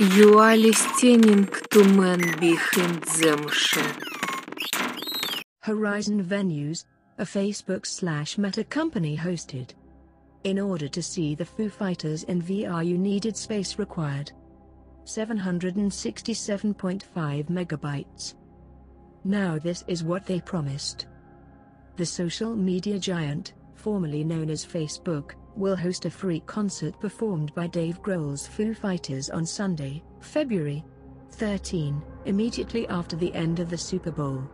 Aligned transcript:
You 0.00 0.38
are 0.38 0.56
listening 0.56 1.48
to 1.72 1.84
Behind 2.38 3.04
Show. 3.50 3.84
Horizon 5.62 6.24
Venues, 6.24 6.84
a 7.18 7.24
Facebook 7.24 7.84
slash 7.84 8.38
meta 8.38 8.62
company 8.62 9.16
hosted. 9.16 9.70
In 10.44 10.60
order 10.60 10.86
to 10.86 11.02
see 11.02 11.34
the 11.34 11.44
Foo 11.44 11.68
Fighters 11.68 12.22
in 12.22 12.40
VR 12.40 12.86
you 12.86 12.96
needed 12.96 13.36
space 13.36 13.76
required. 13.76 14.30
767.5 15.04 17.50
megabytes. 17.50 18.34
Now 19.24 19.58
this 19.58 19.82
is 19.88 20.04
what 20.04 20.26
they 20.26 20.40
promised. 20.40 21.06
The 21.96 22.06
social 22.06 22.54
media 22.54 23.00
giant, 23.00 23.54
formerly 23.74 24.22
known 24.22 24.48
as 24.48 24.64
Facebook, 24.64 25.32
will 25.58 25.76
host 25.76 26.04
a 26.04 26.10
free 26.10 26.40
concert 26.40 26.98
performed 27.00 27.54
by 27.54 27.66
Dave 27.66 28.00
Grohl's 28.02 28.46
Foo 28.46 28.72
Fighters 28.72 29.28
on 29.30 29.44
Sunday, 29.44 30.02
February 30.20 30.84
13, 31.32 32.02
immediately 32.24 32.86
after 32.88 33.16
the 33.16 33.34
end 33.34 33.60
of 33.60 33.68
the 33.68 33.78
Super 33.78 34.10
Bowl. 34.10 34.48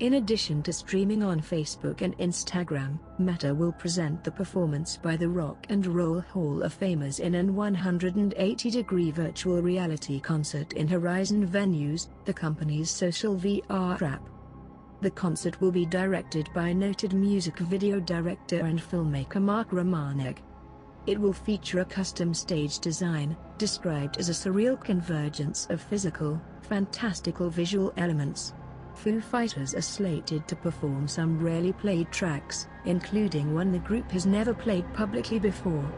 In 0.00 0.14
addition 0.14 0.62
to 0.62 0.72
streaming 0.72 1.24
on 1.24 1.40
Facebook 1.40 2.02
and 2.02 2.16
Instagram, 2.18 3.00
Meta 3.18 3.52
will 3.52 3.72
present 3.72 4.22
the 4.22 4.30
performance 4.30 4.96
by 4.96 5.16
the 5.16 5.28
Rock 5.28 5.66
and 5.70 5.84
Roll 5.84 6.20
Hall 6.20 6.62
of 6.62 6.78
Famers 6.78 7.18
in 7.18 7.34
an 7.34 7.54
180-degree 7.54 9.10
virtual 9.10 9.60
reality 9.60 10.20
concert 10.20 10.72
in 10.74 10.86
Horizon 10.86 11.48
Venues, 11.48 12.08
the 12.26 12.32
company's 12.32 12.90
social 12.90 13.34
VR 13.34 14.00
app. 14.02 14.28
The 15.00 15.10
concert 15.10 15.60
will 15.60 15.70
be 15.70 15.86
directed 15.86 16.48
by 16.52 16.72
noted 16.72 17.12
music 17.12 17.58
video 17.58 18.00
director 18.00 18.58
and 18.64 18.80
filmmaker 18.80 19.40
Mark 19.40 19.70
Romanek. 19.70 20.38
It 21.06 21.20
will 21.20 21.32
feature 21.32 21.80
a 21.80 21.84
custom 21.84 22.34
stage 22.34 22.80
design, 22.80 23.36
described 23.58 24.18
as 24.18 24.28
a 24.28 24.32
surreal 24.32 24.78
convergence 24.82 25.68
of 25.70 25.80
physical, 25.80 26.40
fantastical 26.62 27.48
visual 27.48 27.94
elements. 27.96 28.54
Foo 28.94 29.20
Fighters 29.20 29.72
are 29.76 29.80
slated 29.80 30.48
to 30.48 30.56
perform 30.56 31.06
some 31.06 31.38
rarely 31.38 31.72
played 31.72 32.10
tracks, 32.10 32.66
including 32.84 33.54
one 33.54 33.70
the 33.70 33.78
group 33.78 34.10
has 34.10 34.26
never 34.26 34.52
played 34.52 34.92
publicly 34.94 35.38
before. 35.38 35.88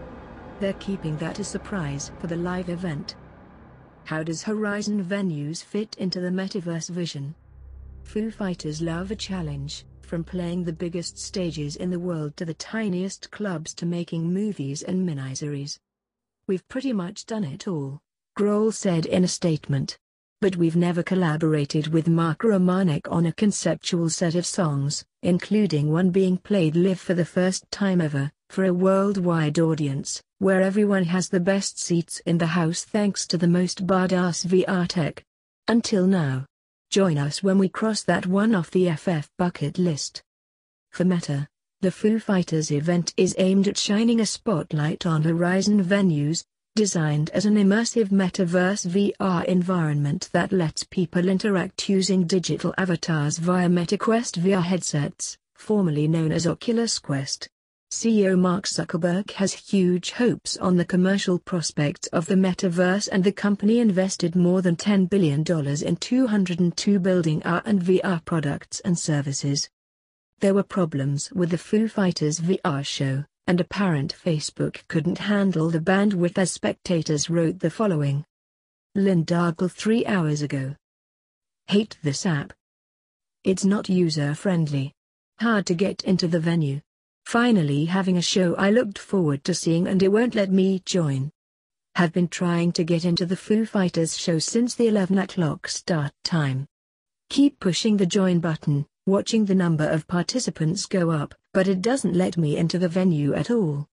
They're 0.60 0.74
keeping 0.74 1.16
that 1.16 1.38
a 1.38 1.44
surprise 1.44 2.12
for 2.18 2.26
the 2.26 2.36
live 2.36 2.68
event. 2.68 3.14
How 4.04 4.22
does 4.22 4.42
Horizon 4.42 5.02
Venues 5.02 5.64
fit 5.64 5.96
into 5.96 6.20
the 6.20 6.28
metaverse 6.28 6.90
vision? 6.90 7.34
Foo 8.02 8.30
Fighters 8.30 8.82
love 8.82 9.10
a 9.10 9.16
challenge, 9.16 9.84
from 10.02 10.24
playing 10.24 10.64
the 10.64 10.72
biggest 10.72 11.18
stages 11.18 11.76
in 11.76 11.90
the 11.90 11.98
world 11.98 12.36
to 12.36 12.44
the 12.44 12.54
tiniest 12.54 13.30
clubs 13.30 13.72
to 13.74 13.86
making 13.86 14.32
movies 14.32 14.82
and 14.82 15.08
miniseries. 15.08 15.78
We've 16.46 16.66
pretty 16.68 16.92
much 16.92 17.26
done 17.26 17.44
it 17.44 17.68
all, 17.68 18.00
Grohl 18.36 18.72
said 18.72 19.06
in 19.06 19.22
a 19.22 19.28
statement. 19.28 19.96
But 20.40 20.56
we've 20.56 20.74
never 20.74 21.02
collaborated 21.02 21.88
with 21.88 22.08
Mark 22.08 22.38
Romanek 22.38 23.02
on 23.12 23.26
a 23.26 23.32
conceptual 23.32 24.08
set 24.08 24.34
of 24.34 24.46
songs, 24.46 25.04
including 25.22 25.92
one 25.92 26.10
being 26.10 26.38
played 26.38 26.74
live 26.74 26.98
for 26.98 27.14
the 27.14 27.24
first 27.24 27.70
time 27.70 28.00
ever, 28.00 28.32
for 28.48 28.64
a 28.64 28.74
worldwide 28.74 29.58
audience, 29.58 30.22
where 30.38 30.62
everyone 30.62 31.04
has 31.04 31.28
the 31.28 31.38
best 31.38 31.78
seats 31.78 32.20
in 32.26 32.38
the 32.38 32.46
house 32.46 32.82
thanks 32.84 33.26
to 33.28 33.38
the 33.38 33.46
most 33.46 33.86
badass 33.86 34.46
VR 34.46 34.88
tech. 34.88 35.22
Until 35.68 36.06
now. 36.06 36.46
Join 36.90 37.18
us 37.18 37.40
when 37.40 37.56
we 37.56 37.68
cross 37.68 38.02
that 38.02 38.26
one 38.26 38.52
off 38.52 38.72
the 38.72 38.90
FF 38.90 39.30
bucket 39.38 39.78
list. 39.78 40.24
For 40.90 41.04
Meta, 41.04 41.46
the 41.80 41.92
Foo 41.92 42.18
Fighters 42.18 42.72
event 42.72 43.14
is 43.16 43.36
aimed 43.38 43.68
at 43.68 43.78
shining 43.78 44.18
a 44.18 44.26
spotlight 44.26 45.06
on 45.06 45.22
Horizon 45.22 45.84
venues, 45.84 46.44
designed 46.74 47.30
as 47.30 47.46
an 47.46 47.54
immersive 47.54 48.08
metaverse 48.08 48.88
VR 48.88 49.44
environment 49.44 50.30
that 50.32 50.50
lets 50.50 50.82
people 50.82 51.28
interact 51.28 51.88
using 51.88 52.26
digital 52.26 52.74
avatars 52.76 53.38
via 53.38 53.68
MetaQuest 53.68 54.42
VR 54.42 54.62
headsets, 54.62 55.38
formerly 55.54 56.08
known 56.08 56.32
as 56.32 56.44
Oculus 56.44 56.98
Quest. 56.98 57.48
CEO 57.92 58.38
Mark 58.38 58.66
Zuckerberg 58.66 59.32
has 59.32 59.52
huge 59.52 60.12
hopes 60.12 60.56
on 60.58 60.76
the 60.76 60.84
commercial 60.84 61.40
prospects 61.40 62.06
of 62.08 62.24
the 62.26 62.36
metaverse 62.36 63.08
and 63.10 63.24
the 63.24 63.32
company 63.32 63.80
invested 63.80 64.36
more 64.36 64.62
than 64.62 64.76
$10 64.76 65.10
billion 65.10 65.40
in 65.40 65.96
202 65.96 67.00
building 67.00 67.42
AR 67.42 67.62
and 67.64 67.82
VR 67.82 68.24
products 68.24 68.78
and 68.80 68.96
services. 68.96 69.68
There 70.38 70.54
were 70.54 70.62
problems 70.62 71.32
with 71.32 71.50
the 71.50 71.58
Foo 71.58 71.88
Fighters 71.88 72.38
VR 72.38 72.86
show, 72.86 73.24
and 73.48 73.60
apparent 73.60 74.14
Facebook 74.14 74.86
couldn't 74.86 75.18
handle 75.18 75.68
the 75.68 75.80
bandwidth 75.80 76.38
as 76.38 76.52
spectators 76.52 77.28
wrote 77.28 77.58
the 77.58 77.70
following. 77.70 78.24
Lynn 78.94 79.24
Dargle 79.24 79.70
three 79.70 80.06
hours 80.06 80.42
ago. 80.42 80.76
Hate 81.66 81.98
this 82.04 82.24
app. 82.24 82.52
It's 83.42 83.64
not 83.64 83.88
user-friendly. 83.88 84.92
Hard 85.40 85.66
to 85.66 85.74
get 85.74 86.04
into 86.04 86.28
the 86.28 86.40
venue. 86.40 86.80
Finally 87.24 87.84
having 87.84 88.16
a 88.16 88.22
show 88.22 88.54
I 88.56 88.70
looked 88.70 88.98
forward 88.98 89.44
to 89.44 89.54
seeing 89.54 89.86
and 89.86 90.02
it 90.02 90.08
won't 90.08 90.34
let 90.34 90.50
me 90.50 90.82
join. 90.84 91.30
Have 91.94 92.12
been 92.12 92.28
trying 92.28 92.72
to 92.72 92.84
get 92.84 93.04
into 93.04 93.26
the 93.26 93.36
Foo 93.36 93.66
Fighters 93.66 94.16
show 94.16 94.38
since 94.38 94.74
the 94.74 94.88
11 94.88 95.18
o'clock 95.18 95.68
start 95.68 96.12
time. 96.24 96.66
Keep 97.28 97.60
pushing 97.60 97.96
the 97.96 98.06
join 98.06 98.40
button, 98.40 98.86
watching 99.06 99.44
the 99.44 99.54
number 99.54 99.88
of 99.88 100.06
participants 100.06 100.86
go 100.86 101.10
up, 101.10 101.34
but 101.52 101.68
it 101.68 101.82
doesn't 101.82 102.14
let 102.14 102.36
me 102.36 102.56
into 102.56 102.78
the 102.78 102.88
venue 102.88 103.34
at 103.34 103.50
all. 103.50 103.86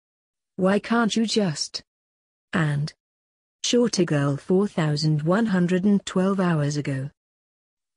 Why 0.55 0.79
can't 0.79 1.15
you 1.15 1.25
just? 1.25 1.83
And. 2.53 2.93
Shorter 3.63 4.05
Girl 4.05 4.37
4112 4.37 6.39
hours 6.39 6.77
ago. 6.77 7.09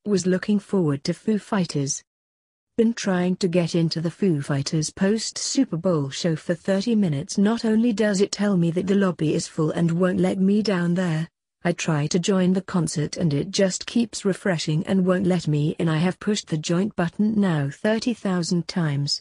Was 0.04 0.26
looking 0.26 0.58
forward 0.58 1.04
to 1.04 1.14
Foo 1.14 1.38
Fighters, 1.38 2.02
been 2.80 2.94
trying 2.94 3.36
to 3.36 3.46
get 3.46 3.74
into 3.74 4.00
the 4.00 4.10
Foo 4.10 4.40
Fighters 4.40 4.88
post-Super 4.88 5.76
Bowl 5.76 6.08
show 6.08 6.34
for 6.34 6.54
30 6.54 6.94
minutes 6.94 7.36
not 7.36 7.62
only 7.62 7.92
does 7.92 8.22
it 8.22 8.32
tell 8.32 8.56
me 8.56 8.70
that 8.70 8.86
the 8.86 8.94
lobby 8.94 9.34
is 9.34 9.46
full 9.46 9.70
and 9.72 9.90
won't 9.90 10.18
let 10.18 10.38
me 10.38 10.62
down 10.62 10.94
there, 10.94 11.28
I 11.62 11.72
try 11.72 12.06
to 12.06 12.18
join 12.18 12.54
the 12.54 12.62
concert 12.62 13.18
and 13.18 13.34
it 13.34 13.50
just 13.50 13.84
keeps 13.84 14.24
refreshing 14.24 14.82
and 14.86 15.04
won't 15.04 15.26
let 15.26 15.46
me 15.46 15.76
in 15.78 15.90
I 15.90 15.98
have 15.98 16.18
pushed 16.20 16.48
the 16.48 16.56
joint 16.56 16.96
button 16.96 17.38
now 17.38 17.68
30,000 17.68 18.66
times. 18.66 19.20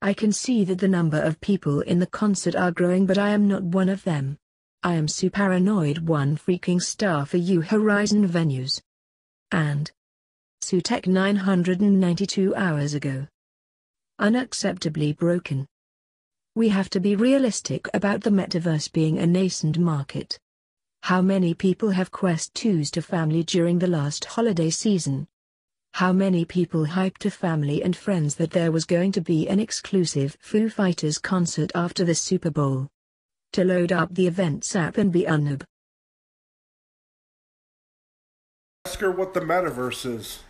I 0.00 0.14
can 0.14 0.32
see 0.32 0.64
that 0.64 0.78
the 0.78 0.88
number 0.88 1.20
of 1.20 1.38
people 1.42 1.82
in 1.82 1.98
the 1.98 2.06
concert 2.06 2.56
are 2.56 2.72
growing 2.72 3.04
but 3.04 3.18
I 3.18 3.28
am 3.28 3.46
not 3.46 3.62
one 3.62 3.90
of 3.90 4.04
them. 4.04 4.38
I 4.82 4.94
am 4.94 5.06
super 5.06 5.36
paranoid 5.36 5.98
one 5.98 6.38
freaking 6.38 6.80
star 6.80 7.26
for 7.26 7.36
you 7.36 7.60
Horizon 7.60 8.26
venues. 8.26 8.80
And 9.52 9.92
Sutek 10.62 11.06
992 11.06 12.54
hours 12.56 12.94
ago. 12.94 13.26
Unacceptably 14.20 15.16
broken. 15.16 15.66
We 16.54 16.70
have 16.70 16.90
to 16.90 17.00
be 17.00 17.16
realistic 17.16 17.86
about 17.94 18.22
the 18.22 18.30
metaverse 18.30 18.90
being 18.90 19.18
a 19.18 19.26
nascent 19.26 19.78
market. 19.78 20.38
How 21.02 21.22
many 21.22 21.54
people 21.54 21.90
have 21.90 22.10
Quest 22.10 22.54
2s 22.54 22.90
to 22.92 23.02
family 23.02 23.44
during 23.44 23.78
the 23.78 23.86
last 23.86 24.24
holiday 24.24 24.70
season? 24.70 25.28
How 25.94 26.12
many 26.12 26.44
people 26.44 26.84
hyped 26.84 27.18
to 27.18 27.30
family 27.30 27.82
and 27.82 27.96
friends 27.96 28.34
that 28.36 28.50
there 28.50 28.72
was 28.72 28.84
going 28.84 29.12
to 29.12 29.20
be 29.20 29.48
an 29.48 29.60
exclusive 29.60 30.36
Foo 30.40 30.68
Fighters 30.68 31.18
concert 31.18 31.70
after 31.74 32.04
the 32.04 32.14
Super 32.14 32.50
Bowl? 32.50 32.88
To 33.52 33.64
load 33.64 33.92
up 33.92 34.14
the 34.14 34.26
events 34.26 34.74
app 34.74 34.98
and 34.98 35.12
be 35.12 35.22
unnub. 35.22 35.62
Ask 38.84 39.00
her 39.00 39.10
what 39.10 39.32
the 39.32 39.40
metaverse 39.40 40.06
is. 40.06 40.40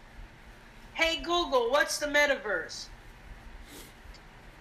Hey 0.96 1.18
Google, 1.18 1.70
what's 1.70 1.98
the 1.98 2.06
metaverse? 2.06 2.86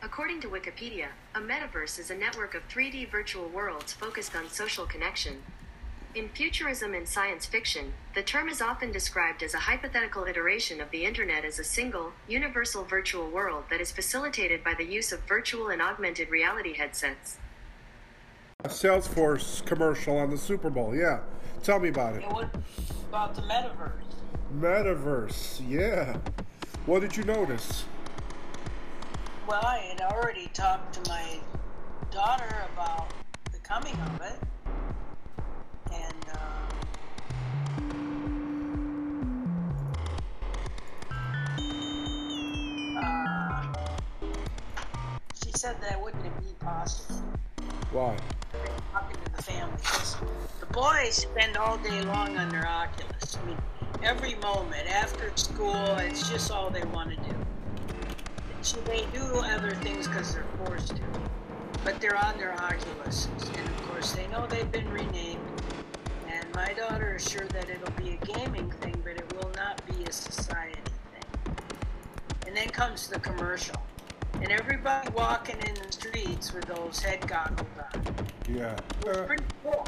According 0.04 0.42
to 0.42 0.50
Wikipedia, 0.50 1.08
a 1.34 1.40
metaverse 1.40 1.98
is 1.98 2.12
a 2.12 2.16
network 2.16 2.56
of 2.56 2.68
3D 2.68 3.10
virtual 3.10 3.48
worlds 3.48 3.94
focused 3.94 4.36
on 4.36 4.50
social 4.50 4.86
connection. 4.86 5.42
In 6.14 6.28
futurism 6.28 6.94
and 6.94 7.08
science 7.08 7.46
fiction, 7.46 7.94
the 8.16 8.22
term 8.22 8.50
is 8.50 8.62
often 8.62 8.92
described 8.92 9.44
as 9.44 9.54
a 9.54 9.60
hypothetical 9.60 10.26
iteration 10.26 10.82
of 10.82 10.92
the 10.92 11.06
Internet 11.06 11.46
as 11.46 11.58
a 11.58 11.64
single, 11.64 12.12
universal 12.28 12.84
virtual 12.84 13.30
world 13.30 13.64
that 13.70 13.80
is 13.80 13.94
facilitated 13.94 14.62
by 14.62 14.74
the 14.74 14.84
use 14.84 15.14
of 15.14 15.22
virtual 15.22 15.70
and 15.70 15.82
augmented 15.82 16.30
reality 16.30 16.74
headsets. 16.74 17.38
A 18.66 18.68
Salesforce 18.68 19.66
commercial 19.66 20.18
on 20.18 20.32
the 20.32 20.38
Super 20.38 20.70
Bowl, 20.70 20.94
yeah. 20.94 21.22
Tell 21.64 21.80
me 21.80 21.88
about 21.88 22.16
it. 22.16 22.24
And 22.26 22.34
what 22.34 22.54
about 23.08 23.36
the 23.36 23.42
metaverse? 23.44 24.16
Metaverse, 24.60 25.62
yeah. 25.68 26.18
What 26.86 27.02
did 27.02 27.16
you 27.18 27.24
notice? 27.24 27.86
Well, 29.48 29.64
I 29.64 29.78
had 29.80 30.02
already 30.02 30.48
talked 30.54 30.94
to 31.04 31.10
my 31.12 31.40
daughter 32.12 32.56
about 32.74 33.12
the 33.52 33.60
coming 33.60 33.96
of 33.96 34.22
it. 34.22 34.40
And, 35.92 36.26
uh, 36.32 36.38
uh, 43.00 43.64
she 45.44 45.52
said 45.52 45.80
that 45.82 46.02
wouldn't 46.02 46.24
be 46.40 46.54
possible. 46.60 47.22
Why? 47.92 48.18
Talking 48.94 49.18
to 49.26 49.32
the 49.36 49.44
family. 49.44 49.78
'Cause 49.84 50.16
The 50.60 50.66
boys 50.68 51.16
spend 51.16 51.58
all 51.58 51.78
day 51.78 52.02
long 52.04 52.38
on 52.38 52.50
their 52.50 52.68
Oculus. 52.68 53.38
I 53.38 53.46
mean, 53.46 53.58
every 54.04 54.36
moment 54.36 54.88
after 54.90 55.32
school, 55.36 55.96
it's 55.98 56.30
just 56.30 56.52
all 56.52 56.70
they 56.70 56.84
want 56.86 57.10
to 57.12 57.16
do. 57.30 57.36
So 58.62 58.78
they 58.82 59.06
do 59.14 59.24
other 59.38 59.76
things 59.76 60.08
because 60.08 60.34
they're 60.34 60.46
forced 60.66 60.96
to, 60.96 61.04
but 61.84 62.00
they're 62.02 62.18
on 62.18 62.38
their 62.38 62.54
Oculus, 62.54 63.28
and 63.56 63.68
of 63.68 63.90
course 63.90 64.12
they 64.14 64.28
know 64.28 64.48
they've 64.48 64.72
been 64.72 64.90
renamed. 64.90 65.40
And 66.28 66.46
my 66.56 66.74
daughter 66.74 67.16
is 67.16 67.30
sure 67.30 67.48
that 67.48 67.70
it'll 67.70 67.92
be 67.92 68.18
a 68.22 68.26
gaming 68.26 68.72
thing, 68.82 69.00
but 69.04 69.14
it 69.14 69.34
will 69.36 69.52
not 69.56 69.82
be 69.88 70.04
a 70.06 70.12
society 70.12 70.80
thing. 71.14 71.56
And 72.48 72.58
then 72.58 72.70
comes 72.70 73.08
the 73.08 73.20
commercial. 73.20 73.76
And 74.42 74.52
everybody 74.52 75.10
walking 75.12 75.58
in 75.66 75.76
the 75.76 75.92
streets 75.92 76.52
with 76.54 76.66
those 76.66 77.00
head 77.00 77.26
goggles 77.28 77.70
on. 77.94 78.28
Yeah. 78.50 78.76
It 79.02 79.08
was 79.08 79.18
pretty 79.28 79.44
cool. 79.64 79.86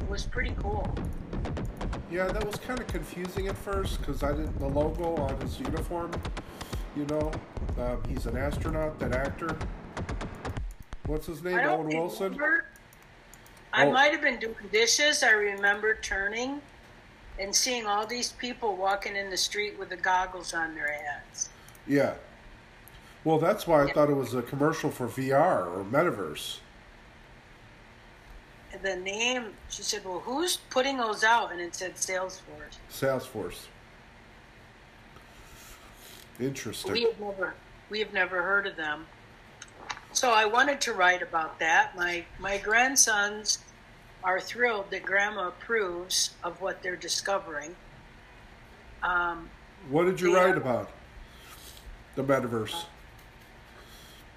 It 0.00 0.08
was 0.08 0.26
pretty 0.26 0.54
cool. 0.60 0.94
Yeah, 2.14 2.28
that 2.28 2.46
was 2.46 2.54
kind 2.56 2.78
of 2.78 2.86
confusing 2.86 3.48
at 3.48 3.56
first 3.56 3.98
because 3.98 4.22
I 4.22 4.30
didn't. 4.30 4.56
The 4.60 4.68
logo 4.68 5.16
on 5.16 5.40
his 5.40 5.58
uniform, 5.58 6.12
you 6.96 7.04
know, 7.06 7.32
um, 7.76 8.00
he's 8.08 8.26
an 8.26 8.36
astronaut. 8.36 9.00
That 9.00 9.12
actor. 9.12 9.56
What's 11.06 11.26
his 11.26 11.42
name? 11.42 11.58
Owen 11.58 11.88
Wilson. 11.88 12.32
remember. 12.32 12.66
I 13.72 13.86
Oh. 13.86 13.90
might 13.90 14.12
have 14.12 14.22
been 14.22 14.38
doing 14.38 14.54
dishes. 14.70 15.24
I 15.24 15.30
remember 15.32 15.96
turning 15.96 16.62
and 17.40 17.54
seeing 17.54 17.84
all 17.84 18.06
these 18.06 18.30
people 18.30 18.76
walking 18.76 19.16
in 19.16 19.28
the 19.28 19.36
street 19.36 19.76
with 19.76 19.88
the 19.88 19.96
goggles 19.96 20.54
on 20.54 20.76
their 20.76 20.92
heads. 20.92 21.48
Yeah. 21.88 22.14
Well, 23.24 23.38
that's 23.40 23.66
why 23.66 23.82
I 23.82 23.92
thought 23.92 24.08
it 24.08 24.14
was 24.14 24.34
a 24.34 24.42
commercial 24.42 24.92
for 24.92 25.08
VR 25.08 25.66
or 25.66 25.84
Metaverse. 25.84 26.58
The 28.82 28.96
name, 28.96 29.54
she 29.68 29.82
said, 29.82 30.04
"Well, 30.04 30.20
who's 30.20 30.56
putting 30.56 30.96
those 30.98 31.22
out?" 31.24 31.52
And 31.52 31.60
it 31.60 31.74
said 31.74 31.94
Salesforce. 31.94 32.78
Salesforce. 32.90 33.66
Interesting. 36.40 36.92
We 36.92 37.02
have 37.02 37.20
never, 37.20 37.54
we 37.90 38.00
have 38.00 38.12
never 38.12 38.42
heard 38.42 38.66
of 38.66 38.76
them. 38.76 39.06
So 40.12 40.32
I 40.32 40.44
wanted 40.44 40.80
to 40.82 40.92
write 40.92 41.22
about 41.22 41.58
that. 41.60 41.96
My 41.96 42.24
my 42.38 42.58
grandsons 42.58 43.58
are 44.22 44.40
thrilled 44.40 44.90
that 44.90 45.02
Grandma 45.02 45.48
approves 45.48 46.30
of 46.42 46.60
what 46.60 46.82
they're 46.82 46.96
discovering. 46.96 47.76
Um, 49.02 49.50
What 49.90 50.04
did 50.04 50.20
you 50.20 50.34
write 50.34 50.56
about? 50.56 50.90
The 52.14 52.24
metaverse. 52.24 52.86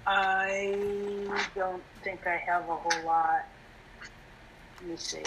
I 0.06 0.74
don't 1.54 1.82
think 2.02 2.26
I 2.26 2.36
have 2.36 2.68
a 2.68 2.76
whole 2.76 3.04
lot. 3.06 3.46
Let 4.80 4.90
me 4.90 4.96
see. 4.96 5.22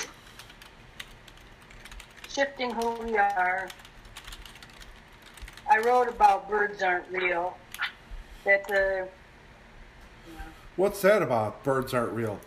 Shifting 2.30 2.72
who 2.72 2.92
we 3.04 3.18
are. 3.18 3.68
I 5.70 5.80
wrote 5.80 6.08
about 6.08 6.50
birds 6.50 6.82
aren't 6.82 7.08
real. 7.10 7.58
That 8.46 8.68
the 8.68 9.08
What's 10.78 11.02
that 11.02 11.22
about? 11.22 11.64
Birds 11.64 11.94
aren't 11.94 12.14
real. 12.14 12.40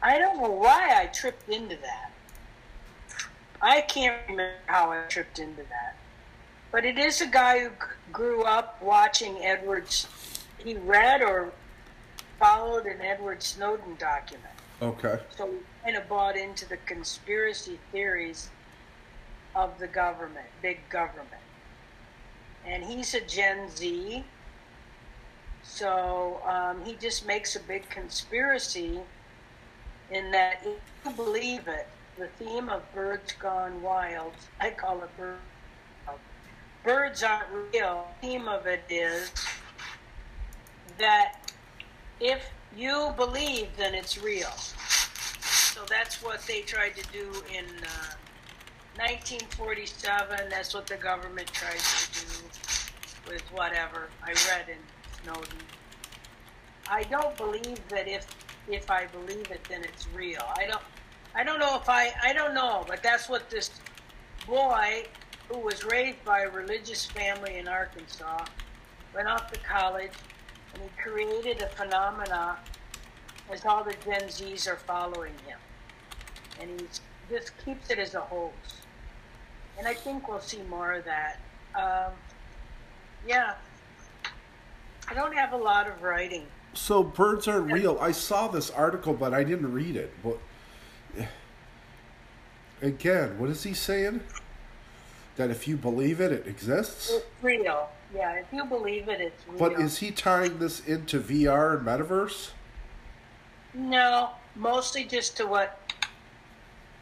I 0.00 0.18
don't 0.18 0.40
know 0.40 0.50
why 0.50 1.00
I 1.02 1.06
tripped 1.06 1.48
into 1.48 1.76
that. 1.76 2.12
I 3.60 3.80
can't 3.80 4.16
remember 4.28 4.54
how 4.66 4.92
I 4.92 5.02
tripped 5.08 5.40
into 5.40 5.62
that. 5.64 5.96
But 6.70 6.84
it 6.84 6.98
is 6.98 7.20
a 7.20 7.26
guy 7.26 7.60
who 7.60 7.70
grew 8.12 8.44
up 8.44 8.80
watching 8.80 9.38
Edward's. 9.42 10.06
He 10.58 10.74
read 10.74 11.20
or 11.22 11.52
followed 12.38 12.86
an 12.86 13.00
Edward 13.00 13.42
Snowden 13.42 13.96
document. 13.98 14.54
Okay. 14.80 15.18
So 15.36 15.48
he 15.48 15.58
kind 15.84 15.96
of 15.96 16.08
bought 16.08 16.36
into 16.36 16.68
the 16.68 16.76
conspiracy 16.78 17.78
theories 17.90 18.50
of 19.54 19.78
the 19.78 19.88
government, 19.88 20.46
big 20.62 20.78
government. 20.88 21.42
And 22.64 22.84
he's 22.84 23.14
a 23.14 23.20
Gen 23.20 23.68
Z. 23.70 24.24
So 25.62 26.40
um, 26.46 26.84
he 26.84 26.94
just 26.94 27.26
makes 27.26 27.56
a 27.56 27.60
big 27.60 27.88
conspiracy 27.90 29.00
in 30.10 30.30
that, 30.30 30.62
if 30.64 30.78
you 31.04 31.10
believe 31.12 31.66
it, 31.66 31.88
the 32.18 32.28
theme 32.42 32.68
of 32.68 32.82
Birds 32.94 33.32
Gone 33.32 33.82
Wild, 33.82 34.32
I 34.60 34.70
call 34.70 35.02
it 35.02 35.16
Bird. 35.16 35.36
Birds 36.84 37.22
aren't 37.22 37.48
real. 37.72 38.06
The 38.20 38.26
theme 38.26 38.48
of 38.48 38.66
it 38.66 38.82
is 38.88 39.32
that 40.98 41.47
if 42.20 42.50
you 42.76 43.12
believe, 43.16 43.68
then 43.76 43.94
it's 43.94 44.22
real. 44.22 44.50
So 44.50 45.84
that's 45.88 46.22
what 46.22 46.40
they 46.46 46.62
tried 46.62 46.96
to 46.96 47.12
do 47.12 47.30
in 47.54 47.64
uh, 47.64 48.16
1947. 48.96 50.48
That's 50.50 50.74
what 50.74 50.86
the 50.86 50.96
government 50.96 51.46
tried 51.48 51.78
to 51.78 52.20
do 52.20 53.32
with 53.32 53.42
whatever 53.52 54.08
I 54.22 54.32
read 54.50 54.68
in 54.68 54.78
Snowden. 55.22 55.58
I 56.90 57.04
don't 57.04 57.36
believe 57.36 57.86
that 57.88 58.08
if 58.08 58.26
if 58.70 58.90
I 58.90 59.06
believe 59.06 59.50
it, 59.50 59.64
then 59.68 59.82
it's 59.84 60.06
real. 60.14 60.42
I 60.56 60.66
don't. 60.66 60.82
I 61.34 61.44
don't 61.44 61.58
know 61.58 61.76
if 61.76 61.88
I. 61.88 62.12
I 62.22 62.32
don't 62.32 62.54
know, 62.54 62.84
but 62.88 63.02
that's 63.02 63.28
what 63.28 63.48
this 63.50 63.70
boy 64.46 65.04
who 65.48 65.58
was 65.58 65.84
raised 65.84 66.22
by 66.24 66.40
a 66.40 66.50
religious 66.50 67.06
family 67.06 67.58
in 67.58 67.68
Arkansas 67.68 68.44
went 69.14 69.28
off 69.28 69.50
to 69.52 69.58
college 69.60 70.12
he 70.82 71.02
created 71.02 71.62
a 71.62 71.68
phenomena 71.68 72.56
as 73.50 73.64
all 73.64 73.84
the 73.84 73.94
Gen 74.04 74.22
Zs 74.22 74.68
are 74.68 74.76
following 74.76 75.32
him. 75.46 75.58
And 76.60 76.80
he 76.80 76.86
just 77.34 77.52
keeps 77.64 77.90
it 77.90 77.98
as 77.98 78.14
a 78.14 78.20
hoax. 78.20 78.54
And 79.78 79.86
I 79.86 79.94
think 79.94 80.28
we'll 80.28 80.40
see 80.40 80.62
more 80.62 80.92
of 80.92 81.04
that. 81.04 81.38
Um, 81.74 82.12
yeah. 83.26 83.54
I 85.08 85.14
don't 85.14 85.34
have 85.34 85.52
a 85.52 85.56
lot 85.56 85.86
of 85.86 86.02
writing. 86.02 86.46
So 86.74 87.02
birds 87.02 87.48
aren't 87.48 87.72
real. 87.72 87.98
I 88.00 88.12
saw 88.12 88.48
this 88.48 88.70
article, 88.70 89.14
but 89.14 89.32
I 89.32 89.42
didn't 89.44 89.72
read 89.72 89.96
it. 89.96 90.12
But 90.22 90.38
again, 92.82 93.38
what 93.38 93.50
is 93.50 93.62
he 93.62 93.72
saying? 93.72 94.20
That 95.38 95.50
if 95.50 95.68
you 95.68 95.76
believe 95.76 96.20
it, 96.20 96.32
it 96.32 96.48
exists. 96.48 97.12
It's 97.12 97.24
real. 97.42 97.88
Yeah, 98.12 98.32
if 98.32 98.46
you 98.52 98.64
believe 98.64 99.08
it, 99.08 99.20
it's 99.20 99.46
real. 99.46 99.56
But 99.56 99.80
is 99.80 99.98
he 99.98 100.10
tying 100.10 100.58
this 100.58 100.84
into 100.84 101.20
VR 101.20 101.78
and 101.78 101.86
metaverse? 101.86 102.50
No, 103.72 104.30
mostly 104.56 105.04
just 105.04 105.36
to 105.36 105.46
what 105.46 105.78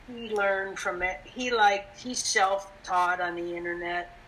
he 0.07 0.29
learned 0.29 0.79
from 0.79 1.01
it. 1.01 1.21
He 1.25 1.51
like 1.51 1.97
he's 1.97 2.19
self-taught 2.19 3.23
on 3.23 3.37
the 3.37 3.57
internet, 3.57 4.19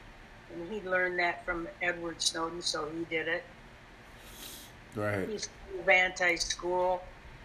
and 0.55 0.73
he 0.73 0.81
learned 0.89 1.19
that 1.19 1.45
from 1.45 1.69
Edward 1.83 2.23
Snowden, 2.23 2.63
so 2.63 2.89
he 2.97 3.05
did 3.15 3.29
it. 3.29 3.45
Right. 4.95 5.29
He's 5.29 5.51
anti-school, 5.87 7.03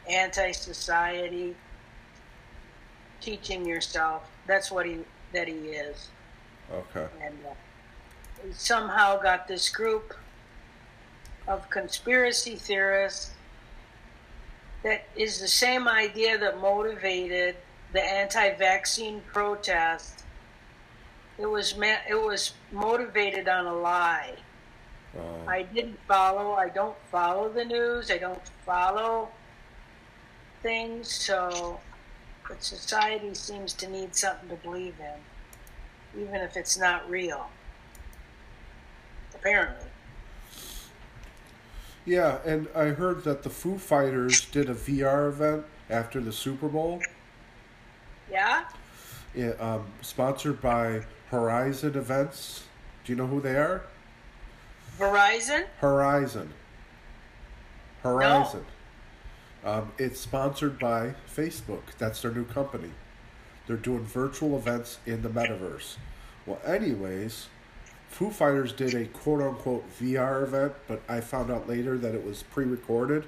anti-society, 0.09 1.57
teaching 3.19 3.65
yourself. 3.65 4.29
That's 4.47 4.71
what 4.71 4.85
he 4.85 4.99
that 5.33 5.49
he 5.49 5.55
is, 5.55 6.07
Okay. 6.71 7.07
and 7.21 7.37
uh, 7.45 7.53
somehow 8.53 9.21
got 9.21 9.47
this 9.47 9.69
group 9.69 10.13
of 11.47 11.69
conspiracy 11.69 12.55
theorists 12.55 13.31
that 14.83 15.05
is 15.15 15.39
the 15.39 15.47
same 15.47 15.87
idea 15.87 16.37
that 16.37 16.59
motivated 16.59 17.55
the 17.93 18.01
anti-vaccine 18.01 19.21
protest. 19.31 20.23
It 21.37 21.45
was 21.45 21.77
meant, 21.77 22.01
it 22.09 22.15
was 22.15 22.53
motivated 22.71 23.47
on 23.47 23.65
a 23.65 23.73
lie. 23.73 24.35
Uh, 25.17 25.21
I 25.47 25.63
didn't 25.63 25.99
follow. 26.07 26.53
I 26.53 26.69
don't 26.69 26.97
follow 27.11 27.49
the 27.49 27.63
news. 27.63 28.11
I 28.11 28.17
don't 28.17 28.41
follow 28.65 29.29
things. 30.61 31.11
So, 31.11 31.79
but 32.47 32.63
society 32.63 33.33
seems 33.33 33.73
to 33.73 33.87
need 33.87 34.15
something 34.15 34.49
to 34.49 34.55
believe 34.55 34.95
in, 34.99 35.19
even 36.17 36.35
if 36.35 36.55
it's 36.57 36.77
not 36.77 37.09
real. 37.09 37.49
Apparently. 39.35 39.87
yeah, 42.05 42.39
and 42.45 42.67
I 42.75 42.85
heard 42.87 43.23
that 43.23 43.43
the 43.43 43.49
Foo 43.49 43.77
Fighters 43.77 44.45
did 44.45 44.69
a 44.69 44.73
VR 44.73 45.27
event 45.29 45.65
after 45.89 46.19
the 46.21 46.31
Super 46.31 46.67
Bowl, 46.69 47.01
Yeah. 48.31 48.63
yeah, 49.35 49.51
um, 49.59 49.85
sponsored 50.01 50.61
by 50.61 51.03
Horizon 51.29 51.95
Events. 51.97 52.63
Do 53.03 53.11
you 53.11 53.17
know 53.17 53.27
who 53.27 53.41
they 53.41 53.55
are? 53.55 53.83
Verizon. 54.97 55.65
Horizon. 55.79 56.53
Horizon. 58.01 58.65
Um, 59.65 59.91
it's 59.97 60.19
sponsored 60.19 60.77
by 60.79 61.15
Facebook. 61.33 61.81
That's 61.97 62.21
their 62.21 62.31
new 62.31 62.45
company. 62.45 62.91
They're 63.67 63.77
doing 63.77 64.03
virtual 64.03 64.57
events 64.57 64.99
in 65.05 65.21
the 65.21 65.29
metaverse. 65.29 65.95
Well, 66.45 66.59
anyways, 66.65 67.47
Foo 68.09 68.29
Fighters 68.29 68.73
did 68.73 68.93
a 68.93 69.05
quote 69.05 69.41
unquote 69.41 69.85
VR 69.99 70.43
event, 70.43 70.73
but 70.87 71.01
I 71.07 71.21
found 71.21 71.49
out 71.49 71.67
later 71.67 71.97
that 71.97 72.13
it 72.13 72.25
was 72.25 72.43
pre 72.43 72.65
recorded. 72.65 73.25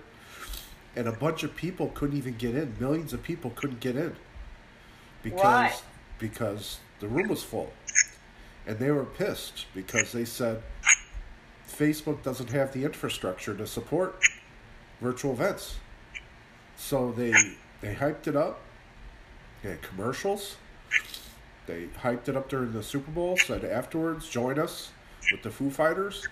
And 0.96 1.08
a 1.08 1.12
bunch 1.12 1.44
of 1.44 1.56
people 1.56 1.90
couldn't 1.94 2.18
even 2.18 2.36
get 2.36 2.56
in. 2.56 2.76
Millions 2.80 3.12
of 3.12 3.22
people 3.22 3.52
couldn't 3.56 3.82
get 3.82 3.96
in. 3.98 4.16
Because 5.24 5.44
Why? 5.44 5.74
because 6.20 6.80
the 7.00 7.08
room 7.08 7.28
was 7.28 7.44
full. 7.44 7.74
And 8.68 8.80
they 8.80 8.92
were 8.92 9.06
pissed 9.06 9.66
because 9.74 10.12
they 10.12 10.26
said 10.26 10.62
Facebook 11.68 12.24
doesn't 12.24 12.52
have 12.52 12.72
the 12.74 12.84
infrastructure 12.84 13.56
to 13.56 13.68
support 13.68 14.20
virtual 15.02 15.34
events. 15.34 15.76
So 16.78 17.12
they 17.12 17.34
they 17.82 17.96
hyped 17.96 18.28
it 18.28 18.36
up. 18.36 18.62
They 19.66 19.72
had 19.72 19.82
commercials. 19.82 20.58
They 21.66 21.88
hyped 22.04 22.30
it 22.30 22.36
up 22.36 22.50
during 22.50 22.72
the 22.72 22.84
Super 22.84 23.10
Bowl, 23.10 23.36
said 23.36 23.66
afterwards, 23.66 24.30
join 24.30 24.60
us 24.60 24.92
with 25.32 25.42
the 25.42 25.50
Foo 25.50 25.72
Fighters. 25.72 26.28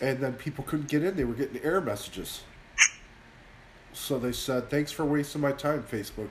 And 0.00 0.18
then 0.18 0.32
people 0.32 0.64
couldn't 0.64 0.88
get 0.88 1.04
in, 1.04 1.14
they 1.14 1.22
were 1.22 1.34
getting 1.34 1.62
error 1.62 1.80
messages. 1.80 2.42
So 3.92 4.18
they 4.18 4.32
said, 4.32 4.68
Thanks 4.68 4.90
for 4.90 5.04
wasting 5.04 5.42
my 5.42 5.52
time, 5.52 5.84
Facebook. 5.84 6.30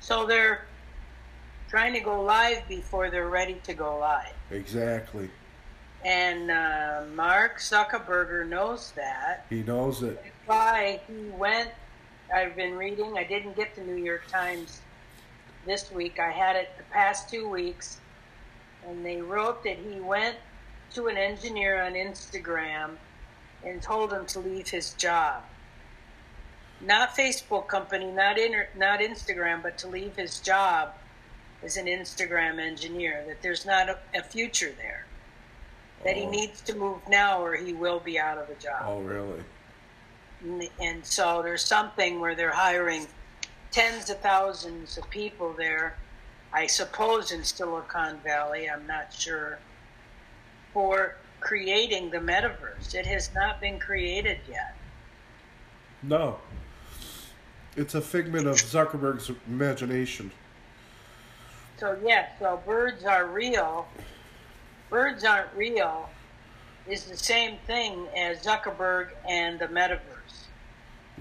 So 0.00 0.26
they're 0.26 0.64
trying 1.68 1.92
to 1.92 2.00
go 2.00 2.22
live 2.22 2.66
before 2.68 3.08
they're 3.08 3.28
ready 3.28 3.60
to 3.62 3.72
go 3.72 4.00
live. 4.00 4.34
Exactly. 4.50 5.30
And 6.04 6.50
uh, 6.50 7.02
Mark 7.14 7.60
Zuckerberger 7.60 8.48
knows 8.48 8.90
that. 8.96 9.46
He 9.48 9.62
knows 9.62 10.02
it. 10.02 10.20
That's 10.20 10.48
why 10.48 11.00
he 11.06 11.28
went. 11.38 11.70
I've 12.34 12.56
been 12.56 12.76
reading. 12.76 13.16
I 13.18 13.24
didn't 13.24 13.56
get 13.56 13.74
the 13.74 13.82
New 13.82 14.02
York 14.02 14.26
Times 14.28 14.80
this 15.66 15.90
week. 15.92 16.18
I 16.18 16.30
had 16.30 16.56
it 16.56 16.70
the 16.78 16.84
past 16.84 17.28
two 17.28 17.48
weeks. 17.48 17.98
And 18.86 19.04
they 19.04 19.20
wrote 19.20 19.62
that 19.64 19.76
he 19.78 20.00
went 20.00 20.36
to 20.94 21.06
an 21.08 21.16
engineer 21.16 21.82
on 21.82 21.92
Instagram 21.92 22.96
and 23.64 23.80
told 23.80 24.12
him 24.12 24.26
to 24.26 24.40
leave 24.40 24.68
his 24.68 24.94
job. 24.94 25.42
Not 26.80 27.10
Facebook 27.16 27.68
company, 27.68 28.10
not 28.10 28.38
inter, 28.38 28.68
not 28.76 29.00
Instagram, 29.00 29.62
but 29.62 29.78
to 29.78 29.88
leave 29.88 30.16
his 30.16 30.40
job 30.40 30.94
as 31.62 31.76
an 31.76 31.86
Instagram 31.86 32.58
engineer. 32.58 33.24
That 33.28 33.40
there's 33.40 33.64
not 33.64 33.88
a, 33.88 33.98
a 34.16 34.22
future 34.22 34.72
there. 34.76 35.06
That 36.04 36.16
he 36.16 36.24
Oh. 36.24 36.30
needs 36.30 36.60
to 36.62 36.74
move 36.74 36.98
now, 37.08 37.40
or 37.44 37.54
he 37.54 37.72
will 37.72 38.00
be 38.00 38.18
out 38.18 38.36
of 38.38 38.50
a 38.50 38.54
job. 38.56 38.82
Oh, 38.84 39.00
really? 39.02 39.44
And- 40.42 40.68
And 40.80 41.06
so 41.06 41.42
there's 41.42 41.64
something 41.64 42.20
where 42.20 42.34
they're 42.34 42.50
hiring 42.50 43.06
tens 43.70 44.10
of 44.10 44.18
thousands 44.20 44.98
of 44.98 45.08
people 45.10 45.52
there, 45.52 45.96
I 46.52 46.66
suppose 46.66 47.32
in 47.32 47.44
Silicon 47.44 48.18
Valley, 48.20 48.68
I'm 48.68 48.86
not 48.86 49.12
sure, 49.12 49.58
for 50.72 51.16
creating 51.40 52.10
the 52.10 52.18
metaverse. 52.18 52.94
It 52.94 53.06
has 53.06 53.32
not 53.34 53.60
been 53.60 53.78
created 53.78 54.40
yet. 54.48 54.76
No. 56.02 56.38
It's 57.76 57.94
a 57.94 58.02
figment 58.02 58.46
of 58.46 58.56
Zuckerberg's 58.56 59.30
imagination. 59.46 60.30
So, 61.78 61.98
yeah, 62.04 62.28
so 62.38 62.60
birds 62.66 63.04
are 63.04 63.26
real. 63.26 63.88
Birds 64.90 65.24
aren't 65.24 65.52
real 65.54 66.10
is 66.86 67.04
the 67.04 67.16
same 67.16 67.56
thing 67.66 68.06
as 68.16 68.42
Zuckerberg 68.42 69.10
and 69.28 69.58
the 69.58 69.68
metaverse. 69.68 70.11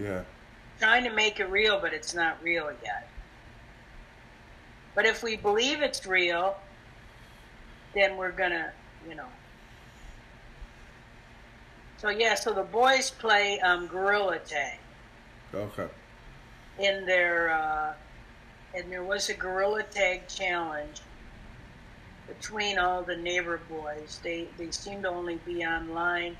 Yeah. 0.01 0.23
trying 0.79 1.03
to 1.03 1.11
make 1.11 1.39
it 1.39 1.49
real, 1.49 1.79
but 1.79 1.93
it's 1.93 2.13
not 2.13 2.41
real 2.41 2.71
yet. 2.83 3.07
But 4.95 5.05
if 5.05 5.21
we 5.21 5.35
believe 5.37 5.81
it's 5.81 6.05
real, 6.05 6.55
then 7.93 8.17
we're 8.17 8.31
gonna, 8.31 8.71
you 9.07 9.15
know. 9.15 9.27
So 11.97 12.09
yeah, 12.09 12.33
so 12.35 12.51
the 12.51 12.63
boys 12.63 13.11
play 13.11 13.59
um, 13.59 13.85
gorilla 13.87 14.39
tag 14.39 14.79
Okay. 15.53 15.87
in 16.79 17.05
their, 17.05 17.51
uh, 17.51 17.93
and 18.73 18.91
there 18.91 19.03
was 19.03 19.29
a 19.29 19.35
gorilla 19.35 19.83
tag 19.83 20.27
challenge 20.27 21.01
between 22.27 22.79
all 22.79 23.03
the 23.03 23.15
neighbor 23.17 23.59
boys. 23.69 24.19
They 24.23 24.47
they 24.57 24.71
seem 24.71 25.03
to 25.03 25.09
only 25.09 25.35
be 25.45 25.63
online 25.63 26.37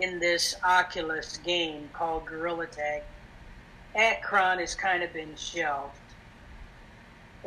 in 0.00 0.18
this 0.18 0.54
Oculus 0.64 1.38
game 1.38 1.88
called 1.92 2.26
Gorilla 2.26 2.66
Tag. 2.66 3.02
Akron 3.94 4.58
has 4.58 4.74
kind 4.74 5.02
of 5.02 5.12
been 5.12 5.34
shelved. 5.36 5.96